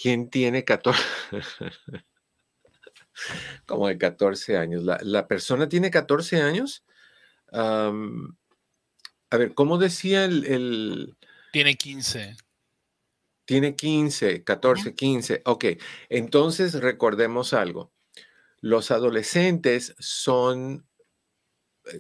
[0.01, 1.03] ¿Quién tiene 14?
[3.67, 4.85] como de 14 años.
[4.85, 6.85] La, persona tiene 14 años.
[7.53, 7.91] a
[9.33, 11.17] ver, ¿cómo decía el,
[11.53, 12.37] Tiene 15.
[13.45, 15.43] Tiene 15, 14, 15.
[15.47, 15.65] Ok,
[16.09, 17.93] entonces recordemos algo.
[18.61, 20.88] Los adolescentes son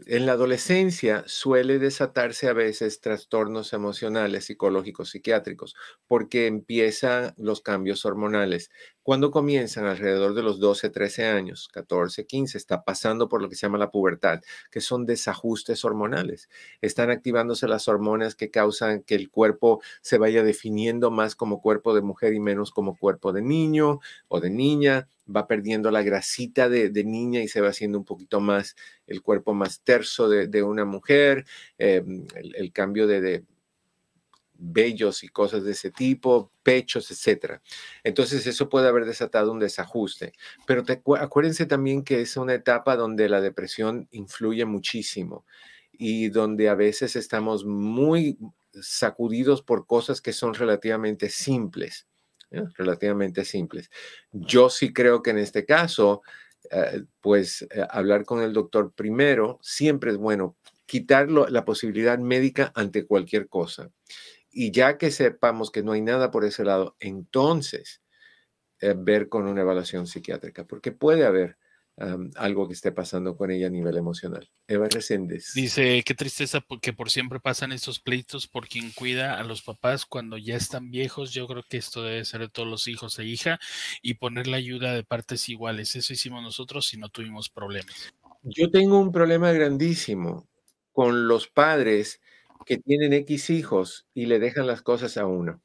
[0.06, 5.74] en la adolescencia suele desatarse a veces trastornos emocionales, psicológicos, psiquiátricos,
[6.06, 8.70] porque empiezan los cambios hormonales.
[9.08, 13.54] Cuando comienzan alrededor de los 12, 13 años, 14, 15, está pasando por lo que
[13.54, 16.50] se llama la pubertad, que son desajustes hormonales.
[16.82, 21.94] Están activándose las hormonas que causan que el cuerpo se vaya definiendo más como cuerpo
[21.94, 26.68] de mujer y menos como cuerpo de niño o de niña va perdiendo la grasita
[26.68, 30.84] de, niña y se va haciendo un poquito más el cuerpo más terso de, una
[30.84, 31.46] mujer,
[31.78, 33.42] eh, el, cambio de,
[34.58, 37.60] vellos y cosas de ese tipo, pechos, etc.
[38.04, 40.32] Entonces eso puede haber desatado un desajuste.
[40.66, 40.84] Pero
[41.18, 45.46] acuérdense también que es una etapa donde la depresión influye muchísimo
[45.92, 48.38] y donde a veces estamos muy
[48.80, 52.06] sacudidos por cosas que son relativamente simples.
[52.50, 52.64] ¿eh?
[52.74, 53.90] relativamente simples.
[54.32, 56.22] Yo sí creo que en este caso,
[56.70, 62.72] eh, pues eh, hablar con el doctor primero siempre es bueno, quitar la posibilidad médica
[62.74, 63.90] ante cualquier cosa.
[64.50, 68.02] Y ya que sepamos que no hay nada por ese lado, entonces
[68.80, 71.58] ver con una evaluación psiquiátrica, porque puede haber
[72.36, 74.48] algo que esté pasando con ella a nivel emocional.
[74.68, 75.52] Eva Reséndez.
[75.52, 80.06] Dice, qué tristeza porque por siempre pasan estos pleitos por quien cuida a los papás
[80.06, 81.32] cuando ya están viejos.
[81.32, 83.58] Yo creo que esto debe ser de todos los hijos e hija
[84.00, 85.96] y poner la ayuda de partes iguales.
[85.96, 88.14] Eso hicimos nosotros y no tuvimos problemas.
[88.42, 90.48] Yo tengo un problema grandísimo
[90.92, 92.20] con los padres
[92.66, 95.62] que tienen X hijos y le dejan las cosas a uno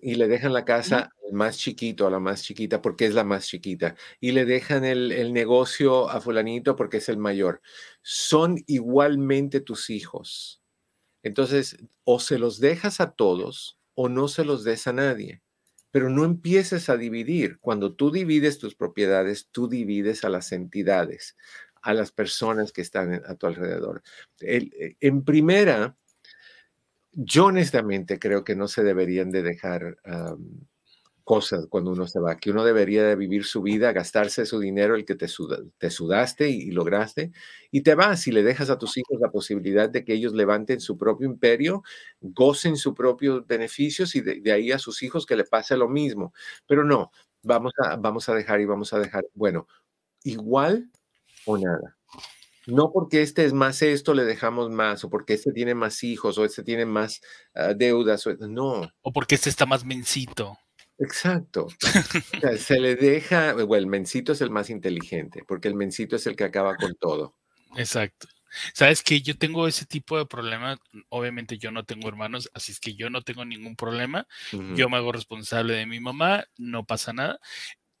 [0.00, 3.24] y le dejan la casa al más chiquito, a la más chiquita, porque es la
[3.24, 7.60] más chiquita, y le dejan el, negocio a fulanito porque es el mayor.
[8.02, 10.62] Son igualmente tus hijos.
[11.22, 15.42] Entonces, o se los dejas a todos o no se los des a nadie.
[15.90, 17.58] Pero no empieces a dividir.
[17.60, 21.36] Cuando tú divides tus propiedades, tú divides a las entidades,
[21.88, 24.02] a las personas que están a tu alrededor.
[24.42, 25.96] Eh, en primera,
[27.12, 29.96] yo honestamente creo que no se deberían de dejar
[31.24, 34.96] cosas cuando uno se va, que uno debería de vivir su vida, gastarse su dinero,
[34.96, 35.28] el que te,
[35.78, 37.32] te sudaste y, lograste,
[37.70, 40.80] y te vas y le dejas a tus hijos la posibilidad de que ellos levanten
[40.80, 41.82] su propio imperio,
[42.20, 45.88] gocen sus propios beneficios y de, de ahí a sus hijos que le pase lo
[45.88, 46.34] mismo.
[46.66, 49.66] Pero no, vamos a, vamos a dejar y vamos a dejar, bueno,
[50.22, 50.90] igual
[51.48, 51.96] o nada.
[52.66, 56.36] No porque este es más esto, le dejamos más, o porque este tiene más hijos,
[56.36, 57.22] o este tiene más
[57.54, 58.92] ah, deudas, o, no.
[59.00, 60.58] O porque este está más mencito.
[60.98, 61.68] Exacto.
[62.58, 66.36] se le deja, bueno, el mencito es el más inteligente, porque el mencito es el
[66.36, 67.36] que acaba con todo.
[67.76, 68.28] Exacto.
[68.74, 70.78] Sabes que yo tengo ese tipo de problema.
[71.08, 74.26] Obviamente yo no tengo hermanos, así es que yo no tengo ningún problema.
[74.74, 77.40] Yo me hago responsable de mi mamá, no pasa nada.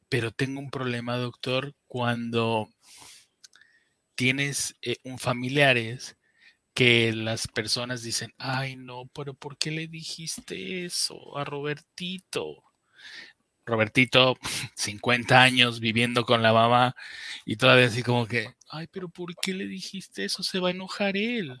[0.08, 2.68] Pero tengo un problema, doctor, cuando
[4.18, 6.16] tienes eh, un familiares
[6.74, 12.64] que las personas dicen, ay no, pero ¿por qué le dijiste eso a Robertito?
[13.64, 14.36] Robertito,
[14.74, 16.96] 50 años viviendo con la mamá
[17.46, 20.42] y todavía así como que, ay, pero ¿por qué le dijiste eso?
[20.42, 21.56] Se va a enojar él.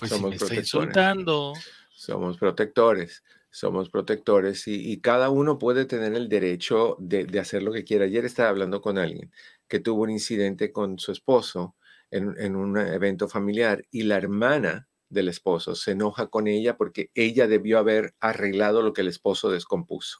[0.00, 1.54] Pues Somos si me está insultando.
[1.92, 7.82] Somos protectores somos protectores y, cada uno puede tener el derecho de, hacer lo que
[7.82, 8.04] quiera.
[8.04, 9.32] Ayer estaba hablando con alguien
[9.70, 11.76] que tuvo un incidente con su esposo
[12.10, 17.46] en, un evento familiar y la hermana del esposo se enoja con ella porque ella
[17.46, 20.18] debió haber arreglado lo que el esposo descompuso.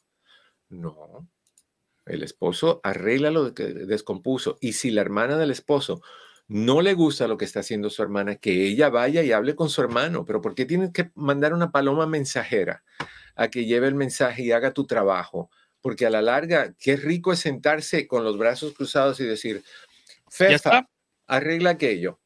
[0.69, 1.27] No,
[2.05, 6.01] el esposo arregla lo que descompuso y si la hermana del esposo
[6.47, 9.69] no le gusta lo que está haciendo su hermana, que ella vaya y hable con
[9.69, 10.25] su hermano.
[10.25, 12.83] Pero ¿por qué tienes que mandar una paloma mensajera
[13.35, 15.49] a que lleve el mensaje y haga tu trabajo?
[15.81, 19.63] Porque a la larga, qué rico es sentarse con los brazos cruzados y decir,
[20.29, 20.87] Fefa,
[21.27, 22.19] arregla aquello.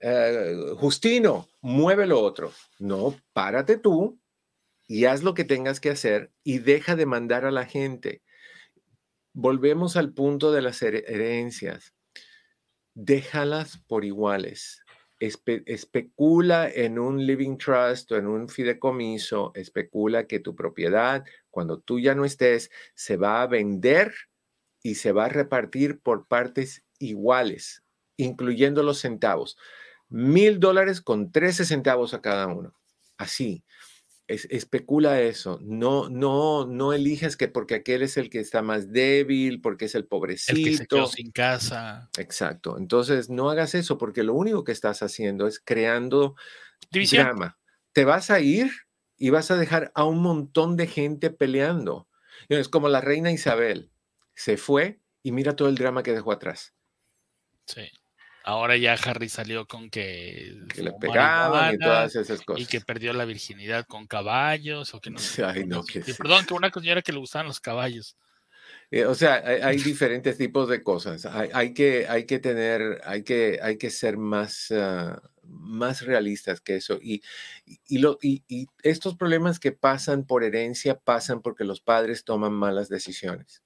[0.00, 2.52] Eh, Justino, mueve lo otro.
[2.78, 4.18] No, párate tú
[4.86, 8.22] y haz lo que tengas que hacer y deja de mandar a la gente.
[9.32, 11.94] Volvemos al punto de las herencias
[12.98, 14.82] déjalas por iguales.
[15.20, 21.24] especula en un living trust o en un fideicomiso, especula que tu propiedad,
[21.58, 24.14] cuando tú ya no estés, se va a vender
[24.80, 27.82] y se va a repartir por partes iguales,
[28.16, 29.58] incluyendo los centavos.
[30.08, 32.78] Mil dólares con 13 centavos a cada uno.
[33.16, 33.64] Así
[34.28, 35.58] especula eso.
[35.62, 39.94] No, no, no eliges que porque aquel es el que está más débil, porque es
[39.94, 40.58] el pobrecito.
[40.58, 42.10] El que se quedó sin casa.
[42.18, 42.76] Exacto.
[42.78, 46.36] Entonces, no hagas eso porque lo único que estás haciendo es creando
[46.90, 47.58] drama.
[47.92, 48.70] Te vas a ir
[49.18, 52.08] y vas a dejar a un montón de gente peleando.
[52.48, 53.90] Es como la reina Isabel.
[54.34, 56.74] Se fue y mira todo el drama que dejó atrás.
[57.66, 57.90] Sí.
[58.44, 62.62] Ahora ya Harry salió con que, le pegaban y todas esas cosas.
[62.62, 65.18] Y que perdió la virginidad con caballos o que no.
[65.44, 68.16] Ay, no, que Perdón, que una señora que le gustaban los caballos.
[68.90, 71.26] Eh, o sea, hay, diferentes tipos de cosas.
[71.26, 76.76] Hay, que, hay que tener, hay que, hay que ser más, ah, más realistas que
[76.76, 76.98] eso.
[77.02, 77.22] Y,
[77.66, 83.62] y, estos problemas que pasan por herencia pasan porque los padres toman malas decisiones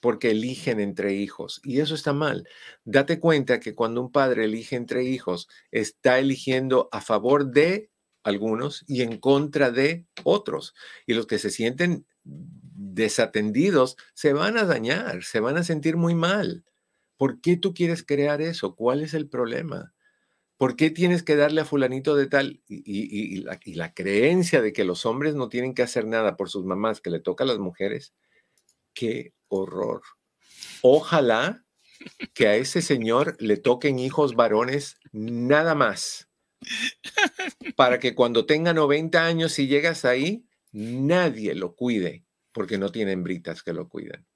[0.00, 1.60] porque eligen entre hijos.
[1.64, 2.48] Y eso está mal.
[2.84, 7.90] Date cuenta que cuando un padre elige entre hijos, está eligiendo a favor de
[8.22, 10.74] algunos y en contra de otros.
[11.06, 16.14] Y los que se sienten desatendidos se van a dañar, se van a sentir muy
[16.14, 16.64] mal.
[17.16, 18.76] ¿Por qué tú quieres crear eso?
[18.76, 19.92] ¿Cuál es el problema?
[20.58, 22.60] ¿Por qué tienes que darle a fulanito de tal?
[22.66, 27.00] Y, la, creencia de que los hombres no tienen que hacer nada por sus mamás,
[27.00, 28.12] que le toca a las mujeres,
[28.92, 30.02] qué horror.
[30.82, 31.64] Ojalá
[32.34, 36.28] que a ese señor le toquen hijos varones nada más.
[37.76, 43.12] Para que cuando tenga 90 años y llegas ahí, nadie lo cuide, porque no tiene
[43.12, 44.26] hembritas que lo cuiden.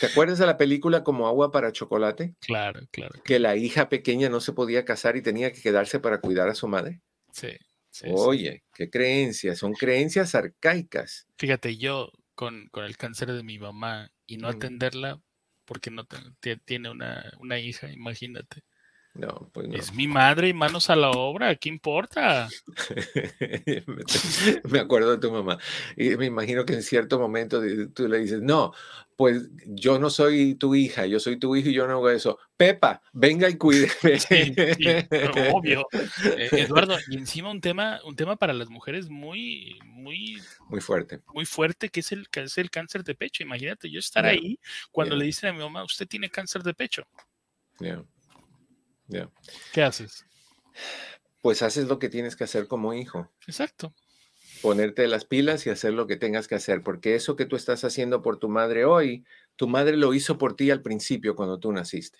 [0.00, 2.34] ¿Te acuerdas de la película como agua para chocolate?
[2.40, 3.20] Claro, claro.
[3.24, 6.54] Que la hija pequeña no se podía casar y tenía que quedarse para cuidar a
[6.54, 7.00] su madre.
[7.32, 7.56] Sí.
[8.12, 11.26] Oye, qué creencias, son creencias arcaicas.
[11.38, 15.20] Fíjate, yo con, con el cáncer de mi mamá y no atenderla
[15.64, 16.06] porque no
[16.64, 18.62] tiene una, una hija, imagínate.
[19.14, 19.76] No, pues no.
[19.76, 22.48] Es mi madre y manos a la obra, ¿qué importa?
[24.70, 25.58] me acuerdo de tu mamá.
[25.96, 27.60] Y me imagino que en cierto momento
[27.92, 28.72] tú le dices, no,
[29.16, 32.38] pues yo no soy tu hija, yo soy tu hijo y yo no hago eso.
[32.56, 33.92] Pepa, venga y cuídeme.
[34.18, 34.54] Sí,
[35.52, 35.86] obvio.
[36.24, 41.20] Eh, Eduardo, y encima un tema, un tema para las mujeres muy, muy, muy fuerte.
[41.34, 43.42] Muy fuerte, que es el, que es el cáncer de pecho.
[43.42, 44.58] Imagínate, yo estar ahí
[44.92, 47.06] cuando le dicen a mi mamá, usted tiene cáncer de pecho.
[49.72, 50.24] ¿Qué haces?
[51.42, 53.30] Pues haces lo que tienes que hacer como hijo.
[53.46, 53.94] Exacto
[54.60, 57.84] ponerte las pilas y hacer lo que tengas que hacer, porque eso que tú estás
[57.84, 59.24] haciendo por tu madre hoy,
[59.56, 62.18] tu madre lo hizo por ti al principio cuando tú naciste.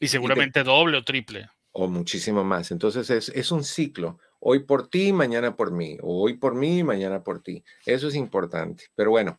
[0.00, 1.48] Y seguramente doble o triple.
[1.72, 2.70] O muchísimo más.
[2.70, 4.18] Entonces es, es, un ciclo.
[4.40, 5.98] Hoy por ti, mañana por mí.
[6.00, 7.62] O hoy por mí, mañana por ti.
[7.84, 8.84] Eso es importante.
[8.94, 9.38] Pero bueno,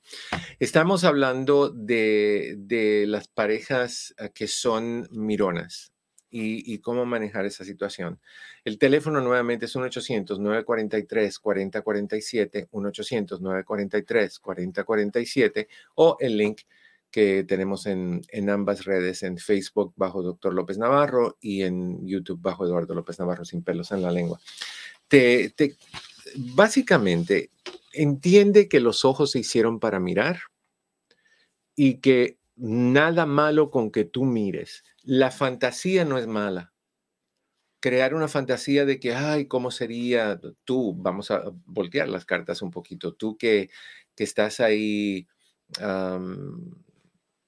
[0.59, 5.91] estamos hablando de, de las parejas eh, que son mironas
[6.30, 8.19] y, cómo manejar esa situación.
[8.65, 16.61] El teléfono nuevamente es 1-800-943-4047, 1-800-943-4047 o el link
[17.09, 22.41] que tenemos en, en, ambas redes, en Facebook bajo Doctor López Navarro y en YouTube
[22.41, 24.39] bajo Eduardo López Navarro sin pelos en la lengua.
[25.07, 25.78] Te, te,
[26.36, 27.51] básicamente,
[27.93, 30.39] entiende que los ojos se hicieron para mirar
[31.75, 34.84] y que nada malo con que tú mires.
[35.03, 36.74] La fantasía no es mala.
[37.80, 40.95] Crear una fantasía de que, ay, ¿cómo sería tú?
[40.97, 43.14] Vamos a voltear las cartas un poquito.
[43.14, 43.70] Tú que,
[44.16, 45.28] que estás ahí,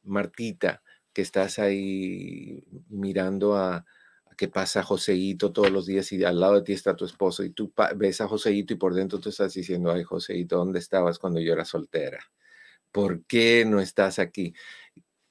[0.03, 0.83] Martita,
[1.13, 3.85] que estás ahí mirando a,
[4.39, 7.49] que pasa Joseito todos los días y al lado de ti está tu esposo y
[7.49, 11.41] tú ves a Joseito y por dentro tú estás diciendo, ay Joseito, ¿dónde estabas cuando
[11.41, 12.19] yo era soltera?
[12.91, 14.53] ¿Por qué no estás aquí?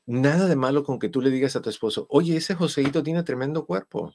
[0.09, 3.23] Nada de malo con que tú le digas a tu esposo, oye, ese Joseito tiene
[3.25, 4.15] tremendo cuerpo.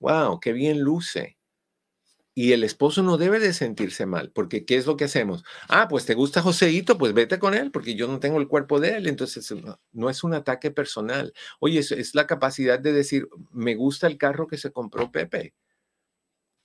[0.00, 1.38] Wow, qué bien luce.
[2.34, 5.44] Y el esposo no debe de sentirse mal, porque ¿qué es lo que hacemos?
[5.68, 8.80] Ah, pues te gusta Joseito, pues vete con él, porque yo no tengo el cuerpo
[8.80, 9.06] de él.
[9.06, 9.54] Entonces,
[9.92, 11.32] no, es un ataque personal.
[11.60, 15.54] Oye, es la capacidad de decir, me gusta el carro que se compró Pepe.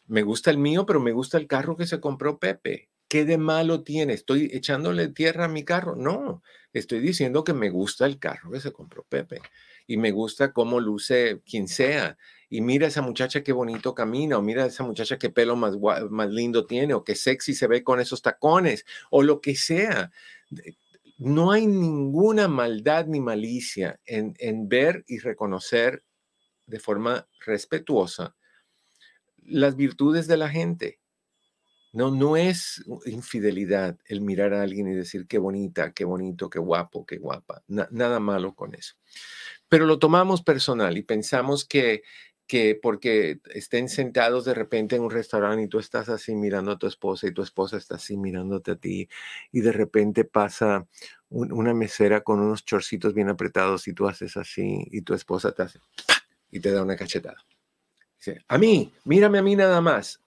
[0.07, 2.89] Me gusta el mío, pero me gusta el carro que se compró Pepe.
[3.07, 4.13] ¿Qué de malo tiene?
[4.13, 5.95] ¿Estoy echándole tierra a mi carro?
[5.95, 6.43] No,
[6.73, 9.41] estoy diciendo que me gusta el carro que se compró Pepe
[9.87, 12.17] y me gusta cómo luce quien sea.
[12.49, 15.77] Y mira esa muchacha qué bonito camina, o mira esa muchacha qué pelo más,
[16.29, 20.11] lindo tiene, o qué sexy se ve con esos tacones, o lo que sea.
[21.17, 26.03] No hay ninguna maldad ni malicia en ver y reconocer
[26.65, 28.35] de forma respetuosa
[29.37, 30.99] las virtudes de la gente
[31.97, 36.59] no, no es infidelidad el mirar a alguien y decir qué bonita, qué bonito, qué
[36.59, 37.63] guapo, qué guapa.
[37.67, 38.93] nada malo con eso.
[39.67, 42.03] Pero lo tomamos personal y pensamos que,
[42.45, 46.77] que porque estén sentados de repente en un restaurante y tú estás así mirando a
[46.77, 49.09] tu esposa y tu esposa está así mirándote a ti
[49.51, 50.85] y de repente pasa
[51.29, 55.63] una mesera con unos chorcitos bien apretados y tú haces así y tu esposa te
[55.63, 55.79] hace
[56.51, 57.43] y te da una cachetada.
[58.19, 60.21] Dice, a mí, mírame a mí nada más.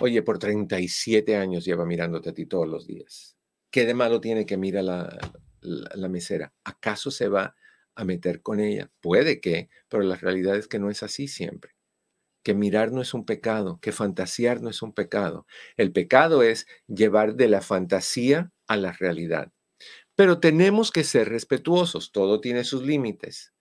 [0.00, 3.36] Oye, por 37 años lleva mirándote a ti todos los días.
[3.70, 5.18] ¿Qué de malo tiene que mira la,
[5.60, 6.52] la, mesera?
[6.64, 7.56] ¿Acaso se va
[7.94, 8.90] a meter con ella?
[9.00, 11.76] Puede que, pero la realidad es que no es así siempre.
[12.42, 15.46] Que mirar no es un pecado, que fantasear no es un pecado.
[15.78, 19.50] El pecado es llevar de la fantasía a la realidad.
[20.14, 23.54] Pero tenemos que ser respetuosos, todo tiene sus límites.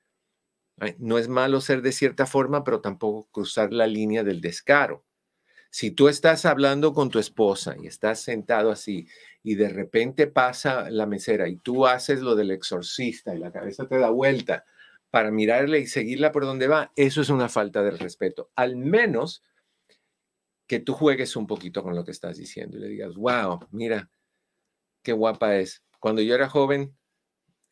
[0.97, 5.04] No es malo ser de cierta forma, pero tampoco cruzar la línea del descaro.
[5.75, 9.09] Si tú estás hablando con tu esposa y estás sentado así
[9.43, 13.85] y de repente pasa la mesera y tú haces lo del exorcista y la cabeza
[13.85, 14.63] te da vuelta
[15.09, 18.51] para mirarle y seguirla por donde va, eso es una falta de respeto.
[18.55, 19.43] Al menos
[20.65, 24.09] que tú juegues un poquito con lo que estás diciendo y le digas, wow, mira,
[25.03, 25.83] qué guapa es.
[25.99, 26.95] Cuando yo era joven,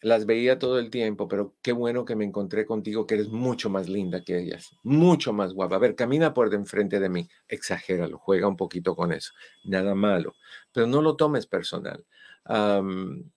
[0.04, 3.70] las veía todo el tiempo, pero qué bueno que me encontré contigo, que eres mucho
[3.70, 5.78] más linda que ellas, mucho más guapa.
[5.78, 9.32] A ver, camina por de enfrente de mí, exagéralo, juega un poquito con eso,
[9.64, 10.36] nada malo,
[10.74, 12.06] pero no lo tomes personal.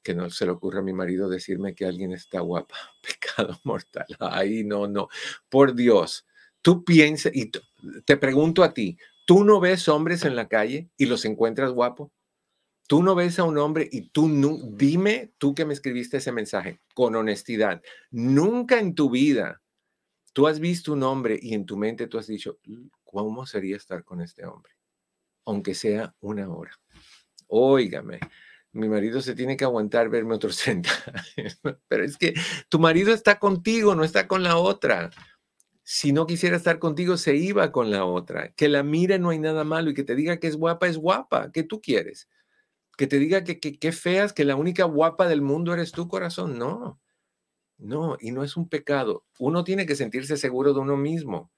[0.03, 4.07] que no se le ocurra a mi marido decirme que alguien está guapa, pecado mortal.
[4.21, 5.09] Ay, no, no,
[5.49, 6.27] por Dios,
[6.63, 7.51] tú piensas, y
[8.05, 12.11] te pregunto a ti, ¿tú no ves hombres en la calle y los encuentras guapos?
[12.87, 16.33] Tú no ves a un hombre y tú no, dime tú que me escribiste ese
[16.33, 17.83] mensaje con honestidad.
[18.11, 19.61] Nunca en tu vida
[20.33, 22.59] tú has visto un hombre y en tu mente tú has dicho,
[23.05, 24.73] ¿cómo sería estar con este hombre?
[25.47, 26.73] Aunque sea una hora.
[27.49, 28.21] Óigame,
[28.73, 30.91] mi marido se tiene que aguantar verme otros 30
[31.89, 32.35] Pero es que
[32.69, 35.11] tu marido está contigo, no está con la otra.
[35.83, 38.53] Si no quisiera estar contigo, se iba con la otra.
[38.53, 40.99] Que la mire no hay nada malo y que te diga que es guapa, es
[40.99, 41.51] guapa.
[41.53, 42.29] ¿Qué tú quieres?
[42.97, 46.59] Que te diga que qué feas, que la única guapa del mundo eres tú, corazón.
[46.59, 47.01] No,
[47.79, 49.25] no, y no es un pecado.
[49.39, 51.53] Uno tiene que sentirse seguro de uno mismo.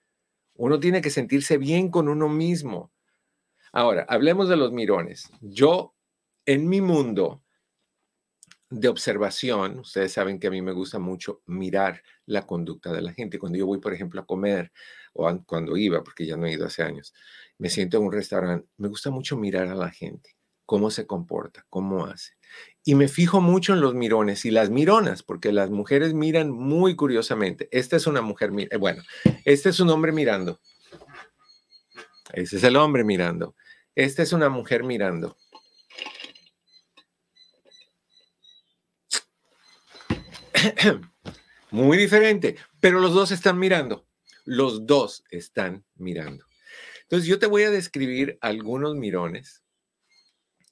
[0.54, 2.92] Uno tiene que sentirse bien con uno mismo.
[3.72, 5.30] Ahora, hablemos de los mirones.
[5.40, 5.94] Yo,
[6.46, 7.42] en mi mundo
[8.70, 13.12] de observación, ustedes saben que a mí me gusta mucho mirar la conducta de la
[13.12, 13.38] gente.
[13.38, 14.72] Cuando yo voy, por ejemplo, a comer,
[15.14, 17.14] o cuando iba, porque ya no he ido hace años,
[17.58, 20.37] me siento en un restaurante, me gusta mucho mirar a la gente
[20.68, 22.34] cómo se comporta, cómo hace.
[22.84, 26.94] Y me fijo mucho en los mirones y las mironas, porque las mujeres miran muy
[26.94, 27.70] curiosamente.
[27.72, 29.02] Esta es una mujer, eh, bueno,
[29.46, 30.60] este es un hombre mirando.
[32.34, 33.56] Ese es el hombre mirando.
[33.94, 35.38] Esta es una mujer mirando.
[41.70, 44.06] Muy diferente, pero los dos están mirando.
[44.44, 46.44] Los dos están mirando.
[47.04, 49.62] Entonces yo te voy a describir algunos mirones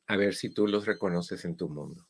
[0.07, 2.07] a ver si tú los reconoces en tu mundo.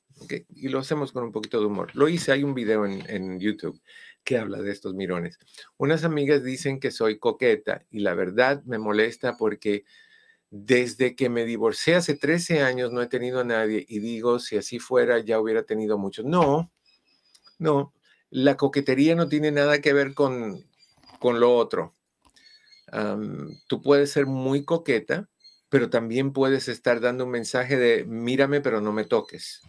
[0.55, 1.91] Y lo hacemos con un poquito de humor.
[1.95, 3.81] Lo hice, hay un video en, YouTube
[4.25, 5.39] que habla de estos mirones.
[5.77, 9.85] Unas amigas dicen que soy coqueta y la verdad me molesta porque
[10.51, 14.57] desde que me divorcié hace 13 años no he tenido a nadie y digo, si
[14.57, 16.25] así fuera ya hubiera tenido muchos.
[16.25, 16.73] No,
[17.59, 17.93] No,
[18.31, 20.65] la coquetería no tiene nada que ver con,
[21.21, 21.95] con lo otro.
[23.69, 25.29] tú puedes ser muy coqueta,
[25.69, 29.63] pero también puedes estar dando un mensaje de mírame, pero no me toques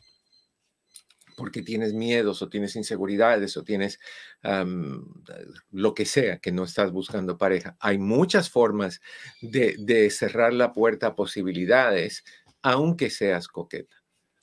[1.37, 3.99] porque tienes miedos o tienes inseguridades o tienes
[5.71, 7.77] lo que sea que no estás buscando pareja.
[7.79, 9.01] Hay muchas formas
[9.41, 12.25] de, de cerrar la puerta a posibilidades,
[12.63, 13.95] aunque seas coqueta.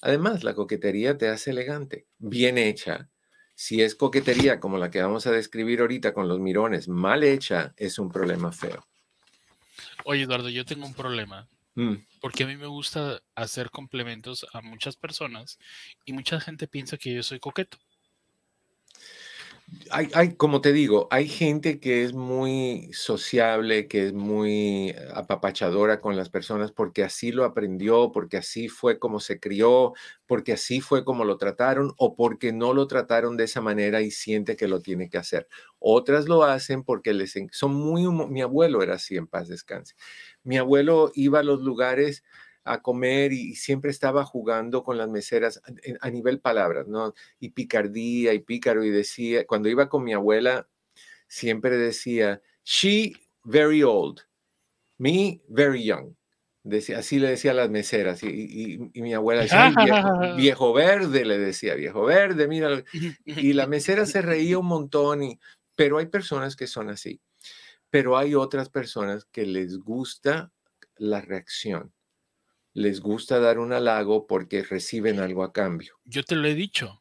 [0.02, 3.10] Además, la coquetería te hace elegante, bien hecha.
[3.56, 7.74] Si es coquetería como la que vamos a describir ahorita con los mirones, mal hecha,
[7.76, 8.86] es un problema feo.
[10.04, 11.48] Oye, Eduardo, yo tengo un problema.
[11.74, 11.94] Mm.
[12.20, 15.58] Porque a mí me gusta hacer complementos a muchas personas
[16.04, 17.78] y mucha gente piensa que yo soy coqueto.
[19.90, 26.16] Hay, como te digo, hay gente que es muy sociable, que es muy apapachadora con
[26.16, 29.94] las personas porque así lo aprendió, porque así fue como se crió,
[30.26, 34.10] porque así fue como lo trataron o porque no lo trataron de esa manera y
[34.10, 35.48] siente que lo tiene que hacer.
[35.78, 39.94] Otras lo hacen porque les son muy mi abuelo era así en paz descanse.
[40.42, 42.22] Mi abuelo iba a los lugares
[42.64, 45.60] a comer y, siempre estaba jugando con las meseras
[46.00, 47.14] a, nivel palabras, ¿no?
[47.38, 50.68] Y picardía y pícaro y decía, cuando iba con mi abuela,
[51.28, 53.12] siempre decía, she
[53.44, 54.20] very old,
[54.98, 56.14] me very young.
[56.62, 61.38] Decía, así le decía a las meseras y, mi abuela decía, viejo, viejo, verde, le
[61.38, 62.82] decía, viejo verde, mira.
[63.26, 65.38] Y la mesera se reía un montón, y,
[65.76, 67.20] pero hay personas que son así.
[67.90, 70.52] Pero hay otras personas que les gusta
[70.96, 71.92] la reacción
[72.74, 75.94] les gusta dar un halago porque reciben algo a cambio.
[76.04, 77.00] Yo te lo he dicho.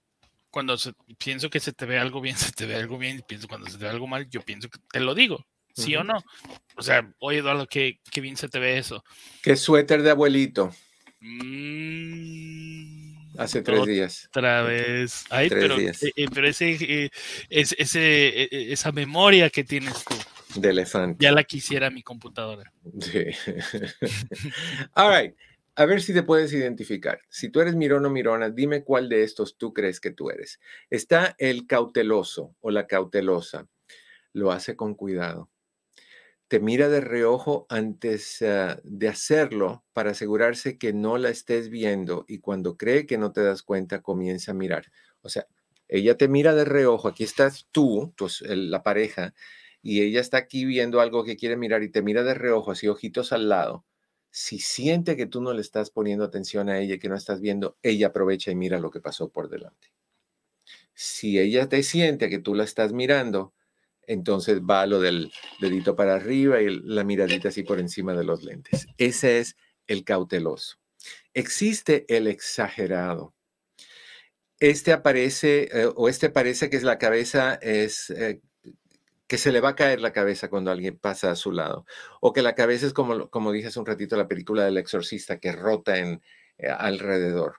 [0.49, 0.78] Cuando
[1.17, 3.24] pienso que se te ve algo bien, se te ve algo bien.
[3.28, 5.45] Pienso cuando se te ve algo mal, yo pienso que te lo digo.
[5.76, 6.24] ¿Sí o no?
[6.76, 9.03] O sea, oye Eduardo, qué, qué, bien se te ve eso.
[9.41, 10.71] ¿Qué suéter de abuelito?
[11.19, 12.84] Mm,
[13.39, 14.26] Hace tres días.
[14.28, 15.26] Otra vez.
[15.32, 16.03] Ay, pero, días.
[16.03, 17.09] Eh, eh, pero ese, eh,
[17.49, 20.15] ese, esa memoria que tienes tú.
[20.59, 21.24] De elefante.
[21.24, 22.71] Ya la quisiera mi computadora.
[22.99, 23.24] Sí.
[24.93, 25.36] All right.
[25.76, 27.21] A ver si te puedes identificar.
[27.30, 30.59] Si tú eres mirón o mirona, dime cuál de estos tú crees que tú eres.
[30.91, 33.67] Está el cauteloso o la cautelosa.
[34.34, 35.49] Lo hace con cuidado.
[36.47, 42.26] Te mira de reojo antes ah, de hacerlo para asegurarse que no la estés viendo
[42.28, 44.91] y cuando cree que no te das cuenta, comienza a mirar.
[45.21, 45.47] O sea,
[45.88, 49.34] ella te mira de reojo, aquí estás tú, la pareja,
[49.82, 52.88] y ella está aquí viendo algo que quiere mirar y te mira de reojo, así
[52.88, 53.86] ojitos al lado
[54.36, 57.77] si siente que tú no le estás poniendo atención a ella, que no estás viendo,
[57.84, 59.93] ella aprovecha y mira lo que pasó por delante.
[60.95, 63.53] Si ella te siente que tú la estás mirando,
[64.07, 65.31] entonces va lo del
[65.61, 68.88] dedito para arriba y la miradita así por encima de los lentes.
[68.97, 69.55] Ese es
[69.86, 70.77] el cauteloso.
[71.36, 73.36] Existe el exagerado.
[74.59, 78.41] Este aparece, eh, o este parece que es la cabeza, es eh,
[79.34, 81.88] que se le va a caer la cabeza cuando alguien pasa a su lado,
[82.21, 85.39] o que la cabeza es como, como dije hace un ratito, la película del exorcista
[85.39, 86.21] que rota en,
[86.59, 87.55] eh, alrededor.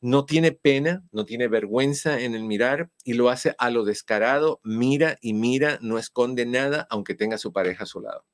[0.00, 4.60] No tiene pena, no tiene vergüenza en el mirar y lo hace a lo descarado,
[4.62, 8.24] mira y mira, no esconde nada, aunque tenga su pareja a su lado.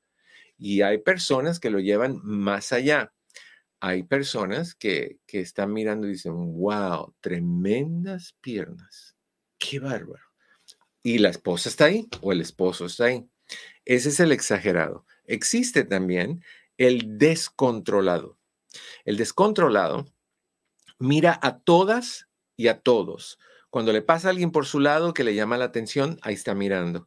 [0.59, 3.15] Y hay personas que lo llevan más allá.
[3.81, 9.17] Hay personas que, que están mirando y dicen, wow, tremendas piernas.
[9.57, 10.28] Qué bárbaro
[11.03, 13.29] y la esposa está ahí o el esposo está ahí.
[13.85, 15.05] Ese es el exagerado.
[15.25, 16.43] Existe también
[16.77, 18.39] el descontrolado.
[19.05, 20.07] El descontrolado
[20.99, 23.39] mira a todas y a todos.
[23.71, 26.55] Cuando le pasa a alguien por su lado que le llama la atención, ahí está
[26.55, 27.07] mirando.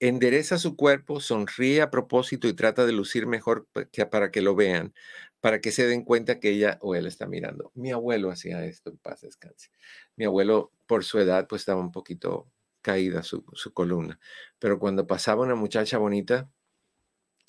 [0.00, 3.68] Endereza su cuerpo, sonríe a propósito y trata de lucir mejor
[4.10, 4.94] para que lo vean,
[5.40, 7.70] para que se den cuenta que ella o él está mirando.
[7.74, 9.70] Mi abuelo hacía esto, en paz descanse.
[10.16, 12.48] Mi abuelo, por su edad, pues estaba un poquito
[12.82, 14.18] caída su, columna.
[14.58, 16.50] Pero cuando pasaba una muchacha bonita,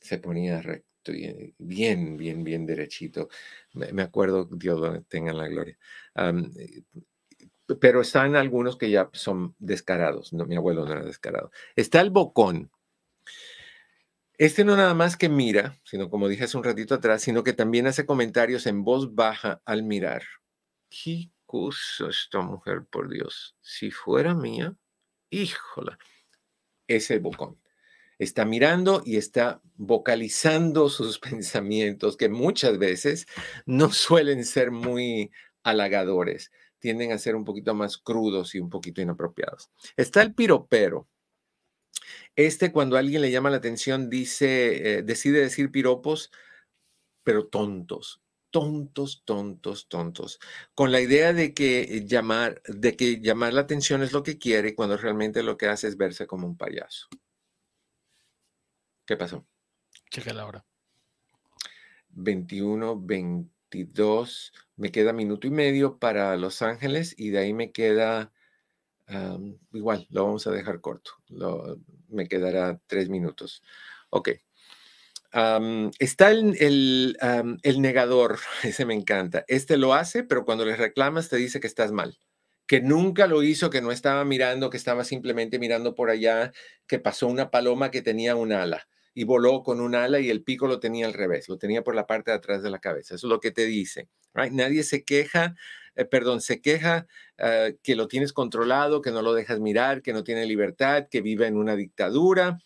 [0.02, 3.30] se ponía recto y bien, bien, bien derechito.
[3.74, 5.78] Me, acuerdo, Dios tenga la gloria.
[6.16, 6.84] Eh,
[7.80, 10.34] pero están algunos que ya son descarados.
[10.34, 11.52] No, mi abuelo no era descarado.
[11.76, 12.72] Está el bocón.
[14.38, 17.54] Este no nada más que mira, sino como dije hace un ratito atrás, sino que
[17.54, 20.24] también hace comentarios en voz baja al mirar.
[20.90, 23.56] ¿Qué cosa esta mujer, por Dios?
[23.62, 24.76] Si fuera mía,
[25.34, 25.98] híjola,
[26.88, 27.60] es el bocón.
[28.20, 33.28] Está mirando y está vocalizando sus pensamientos que muchas veces
[33.66, 35.32] no suelen ser muy
[35.64, 39.70] halagadores, tienden a ser un poquito más crudos y un poquito inapropiados.
[39.96, 41.08] Está el piropero.
[42.36, 46.32] Este cuando alguien le llama la atención dice, eh, decide decir piropos,
[47.24, 48.23] pero tontos,
[48.54, 50.40] tontos, tontos, tontos,
[50.76, 54.76] con la idea de que llamar, de que llamar la atención es lo que quiere
[54.76, 57.08] cuando realmente lo que hace es verse como un payaso.
[59.08, 59.48] ¿Qué pasó?
[60.12, 60.64] Checa la hora.
[62.10, 68.32] 21, 22, me queda minuto y medio para Los Ángeles y de ahí me queda,
[69.72, 71.14] igual, lo vamos a dejar corto,
[72.08, 73.64] me quedará tres minutos.
[74.12, 74.30] Ok
[76.00, 77.18] está el,
[77.64, 79.44] el, negador, ese me encanta.
[79.48, 82.18] Este lo hace, pero cuando le reclamas te dice que estás mal,
[82.68, 86.52] que nunca lo hizo, que no estaba mirando, que estaba simplemente mirando por allá,
[86.88, 90.44] que pasó una paloma que tenía un ala y voló con un ala y el
[90.44, 93.16] pico lo tenía al revés, lo tenía por la parte de atrás de la cabeza.
[93.16, 94.10] Eso es lo que te dice.
[94.52, 95.56] Nadie se queja,
[95.96, 97.06] eh, perdón, se queja
[97.38, 101.22] ah, que lo tienes controlado, que no lo dejas mirar, que no tiene libertad, que
[101.22, 102.60] vive en una dictadura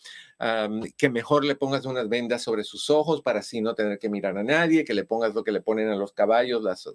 [0.97, 4.37] que mejor le pongas unas vendas sobre sus ojos para así no tener que mirar
[4.37, 6.87] a nadie, que le pongas lo que le ponen a los caballos, las,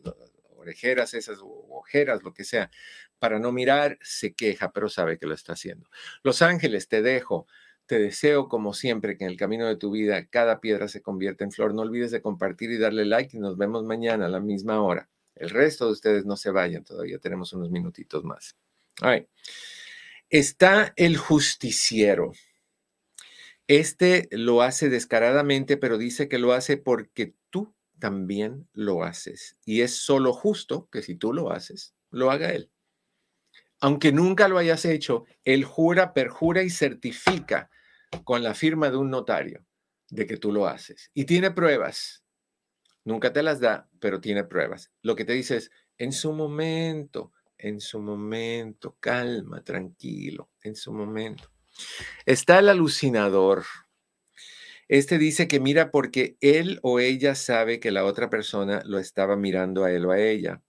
[0.62, 2.70] orejeras esas ojeras, lo que sea,
[3.18, 5.88] para no mirar, se queja, pero sabe que lo está haciendo.
[6.22, 7.46] Los ángeles, te dejo.
[7.86, 11.44] Te deseo, como siempre, que en el camino de tu vida cada piedra se convierta
[11.44, 11.74] en flor.
[11.74, 15.10] No olvides de compartir y darle like y nos vemos mañana a la misma hora.
[15.34, 18.56] El resto de ustedes no se vayan, todavía tenemos unos minutitos más.
[20.30, 22.32] Está el justiciero.
[23.72, 29.56] Este lo hace descaradamente, pero dice que lo hace porque tú también lo haces.
[29.64, 32.70] Y es solo justo que si tú lo haces, lo haga él.
[33.80, 37.70] Aunque nunca lo hayas hecho, él jura, perjura y certifica
[38.24, 39.64] con la firma de un notario
[40.10, 41.10] de que tú lo haces.
[41.14, 42.26] Y tiene pruebas.
[43.04, 44.92] Nunca te las da, pero tiene pruebas.
[45.00, 50.92] Lo que te dice es, en su momento, en su momento, calma, tranquilo, en su
[50.92, 51.51] momento.
[52.26, 53.64] Está el alucinador.
[54.88, 59.36] Este dice que mira porque él o ella sabe que la otra persona lo estaba
[59.36, 60.62] mirando a él o a ella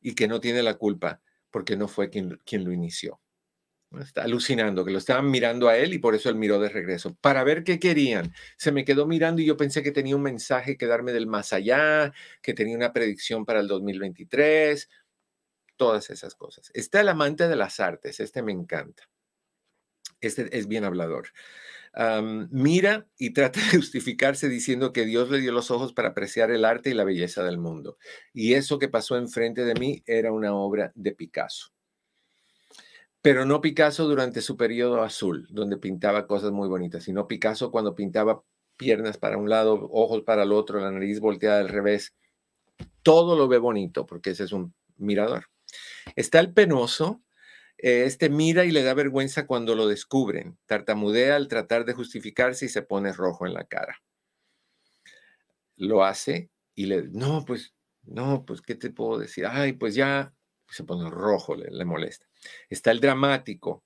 [0.00, 1.20] y que no tiene la culpa
[1.50, 3.20] porque no fue quien, quien lo inició.
[4.00, 7.16] Está alucinando, que lo estaban mirando a él y por eso él miró de regreso,
[7.20, 8.32] para ver qué querían.
[8.56, 11.52] Se me quedó mirando y yo pensé que tenía un mensaje que darme del más
[11.52, 14.88] allá, que tenía una predicción para el 2023,
[15.76, 16.70] todas esas cosas.
[16.72, 19.10] Está el amante de las artes, este me encanta
[20.20, 21.28] este es bien hablador.
[22.50, 26.64] mira y trata de justificarse diciendo que Dios le dio los ojos para apreciar el
[26.64, 27.98] arte y la belleza del mundo.
[28.32, 31.72] Y eso que pasó enfrente de mí era una obra de Picasso.
[33.22, 37.94] Pero no Picasso durante su periodo azul, donde pintaba cosas muy bonitas, sino Picasso cuando
[37.94, 38.42] pintaba
[38.78, 42.14] piernas para un lado, ojos para el otro, la nariz volteada al revés.
[43.02, 45.50] Todo lo ve bonito porque ese es un mirador.
[46.16, 47.20] Está el penoso,
[47.82, 50.58] este mira y le da vergüenza cuando lo descubren.
[50.66, 54.02] Tartamudea al tratar de justificarse y se pone rojo en la cara.
[55.76, 59.46] Lo hace y le, no, pues, no, pues, ¿qué te puedo decir?
[59.46, 60.34] Ay, pues ya
[60.68, 62.26] se pone rojo, le, le molesta.
[62.68, 63.84] Está el dramático.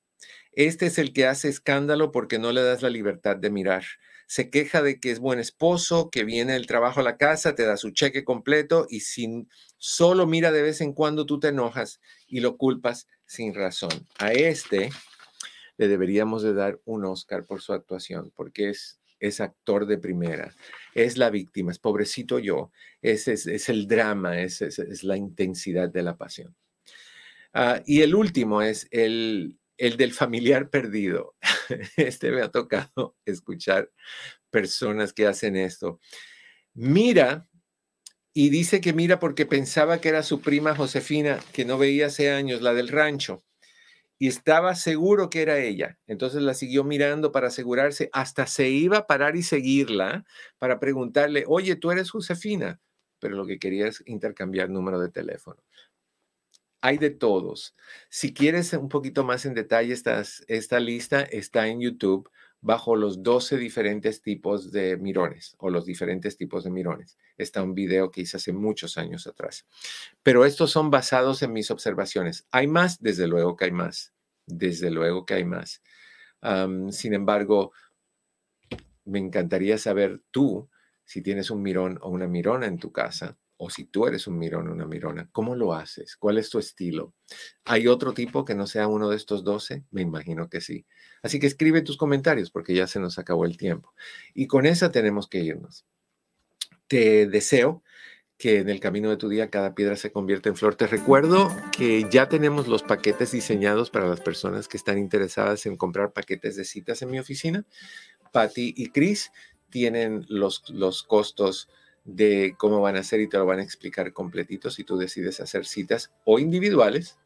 [0.52, 3.84] Este es el que hace escándalo porque no le das la libertad de mirar
[4.26, 7.64] se queja de que es buen esposo, que viene del trabajo a la casa, te
[7.64, 12.00] da su cheque completo y sin solo mira de vez en cuando tú te enojas
[12.26, 14.06] y lo culpas sin razón.
[14.18, 14.90] A este
[15.76, 20.54] le deberíamos de dar un Oscar por su actuación, porque es, es actor de primera,
[20.94, 22.70] es la víctima, es pobrecito yo,
[23.02, 26.54] es, es, el drama, es, es, la intensidad de la pasión.
[27.52, 31.34] Ah, y el último es el, el del familiar perdido.
[31.96, 33.90] Este me ha tocado escuchar
[34.50, 36.00] personas que hacen esto.
[36.74, 37.48] Mira
[38.34, 42.32] y dice que mira porque pensaba que era su prima Josefina, que no veía hace
[42.32, 43.44] años, la del rancho,
[44.18, 45.98] y estaba seguro que era ella.
[46.08, 50.24] Entonces la siguió mirando para asegurarse, hasta se iba a parar y seguirla
[50.58, 52.80] para preguntarle, oye, tú eres Josefina,
[53.20, 55.62] pero lo que quería es intercambiar número de teléfono.
[56.80, 57.74] Hay de todos.
[58.10, 62.28] Si quieres un poquito más en detalle, esta lista está en YouTube
[62.64, 67.18] bajo los 12 diferentes tipos de mirones o los diferentes tipos de mirones.
[67.36, 69.66] Está un video que hice hace muchos años atrás.
[70.22, 72.46] Pero estos son basados en mis observaciones.
[72.50, 73.02] ¿Hay más?
[73.02, 74.14] Desde luego que hay más.
[74.46, 75.82] Desde luego que hay más.
[76.90, 77.72] sin embargo,
[79.04, 80.70] me encantaría saber tú
[81.04, 84.38] si tienes un mirón o una mirona en tu casa o si tú eres un
[84.38, 86.16] mirón o una mirona, ¿cómo lo haces?
[86.16, 87.14] ¿Cuál es tu estilo?
[87.64, 89.84] ¿Hay otro tipo que no sea uno de estos 12?
[89.90, 90.86] Me imagino que sí.
[91.22, 93.94] Así que escribe tus comentarios porque ya se nos acabó el tiempo.
[94.34, 95.86] Y con esa tenemos que irnos.
[96.88, 97.82] Te deseo
[98.36, 100.74] que en el camino de tu día cada piedra se convierta en flor.
[100.74, 105.76] Te recuerdo que ya tenemos los paquetes diseñados para las personas que están interesadas en
[105.76, 107.64] comprar paquetes de citas en mi oficina.
[108.32, 109.30] Patty y Chris
[109.70, 111.68] tienen los, los costos
[112.04, 115.40] de cómo van a ser y te lo van a explicar completito si tú decides
[115.40, 117.18] hacer citas o individuales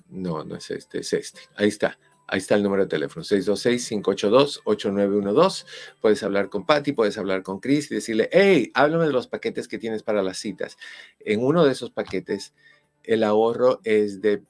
[0.09, 1.41] no, no es este, es este.
[1.55, 1.97] Ahí está.
[2.27, 5.65] Ahí está el número de teléfono, 626-582-8912.
[6.01, 9.67] Puedes hablar con Patty, puedes hablar con Chris y decirle, hey, háblame de los paquetes
[9.67, 10.79] que tienes para las citas.
[11.19, 12.55] En uno de esos paquetes,
[13.03, 14.41] el ahorro es de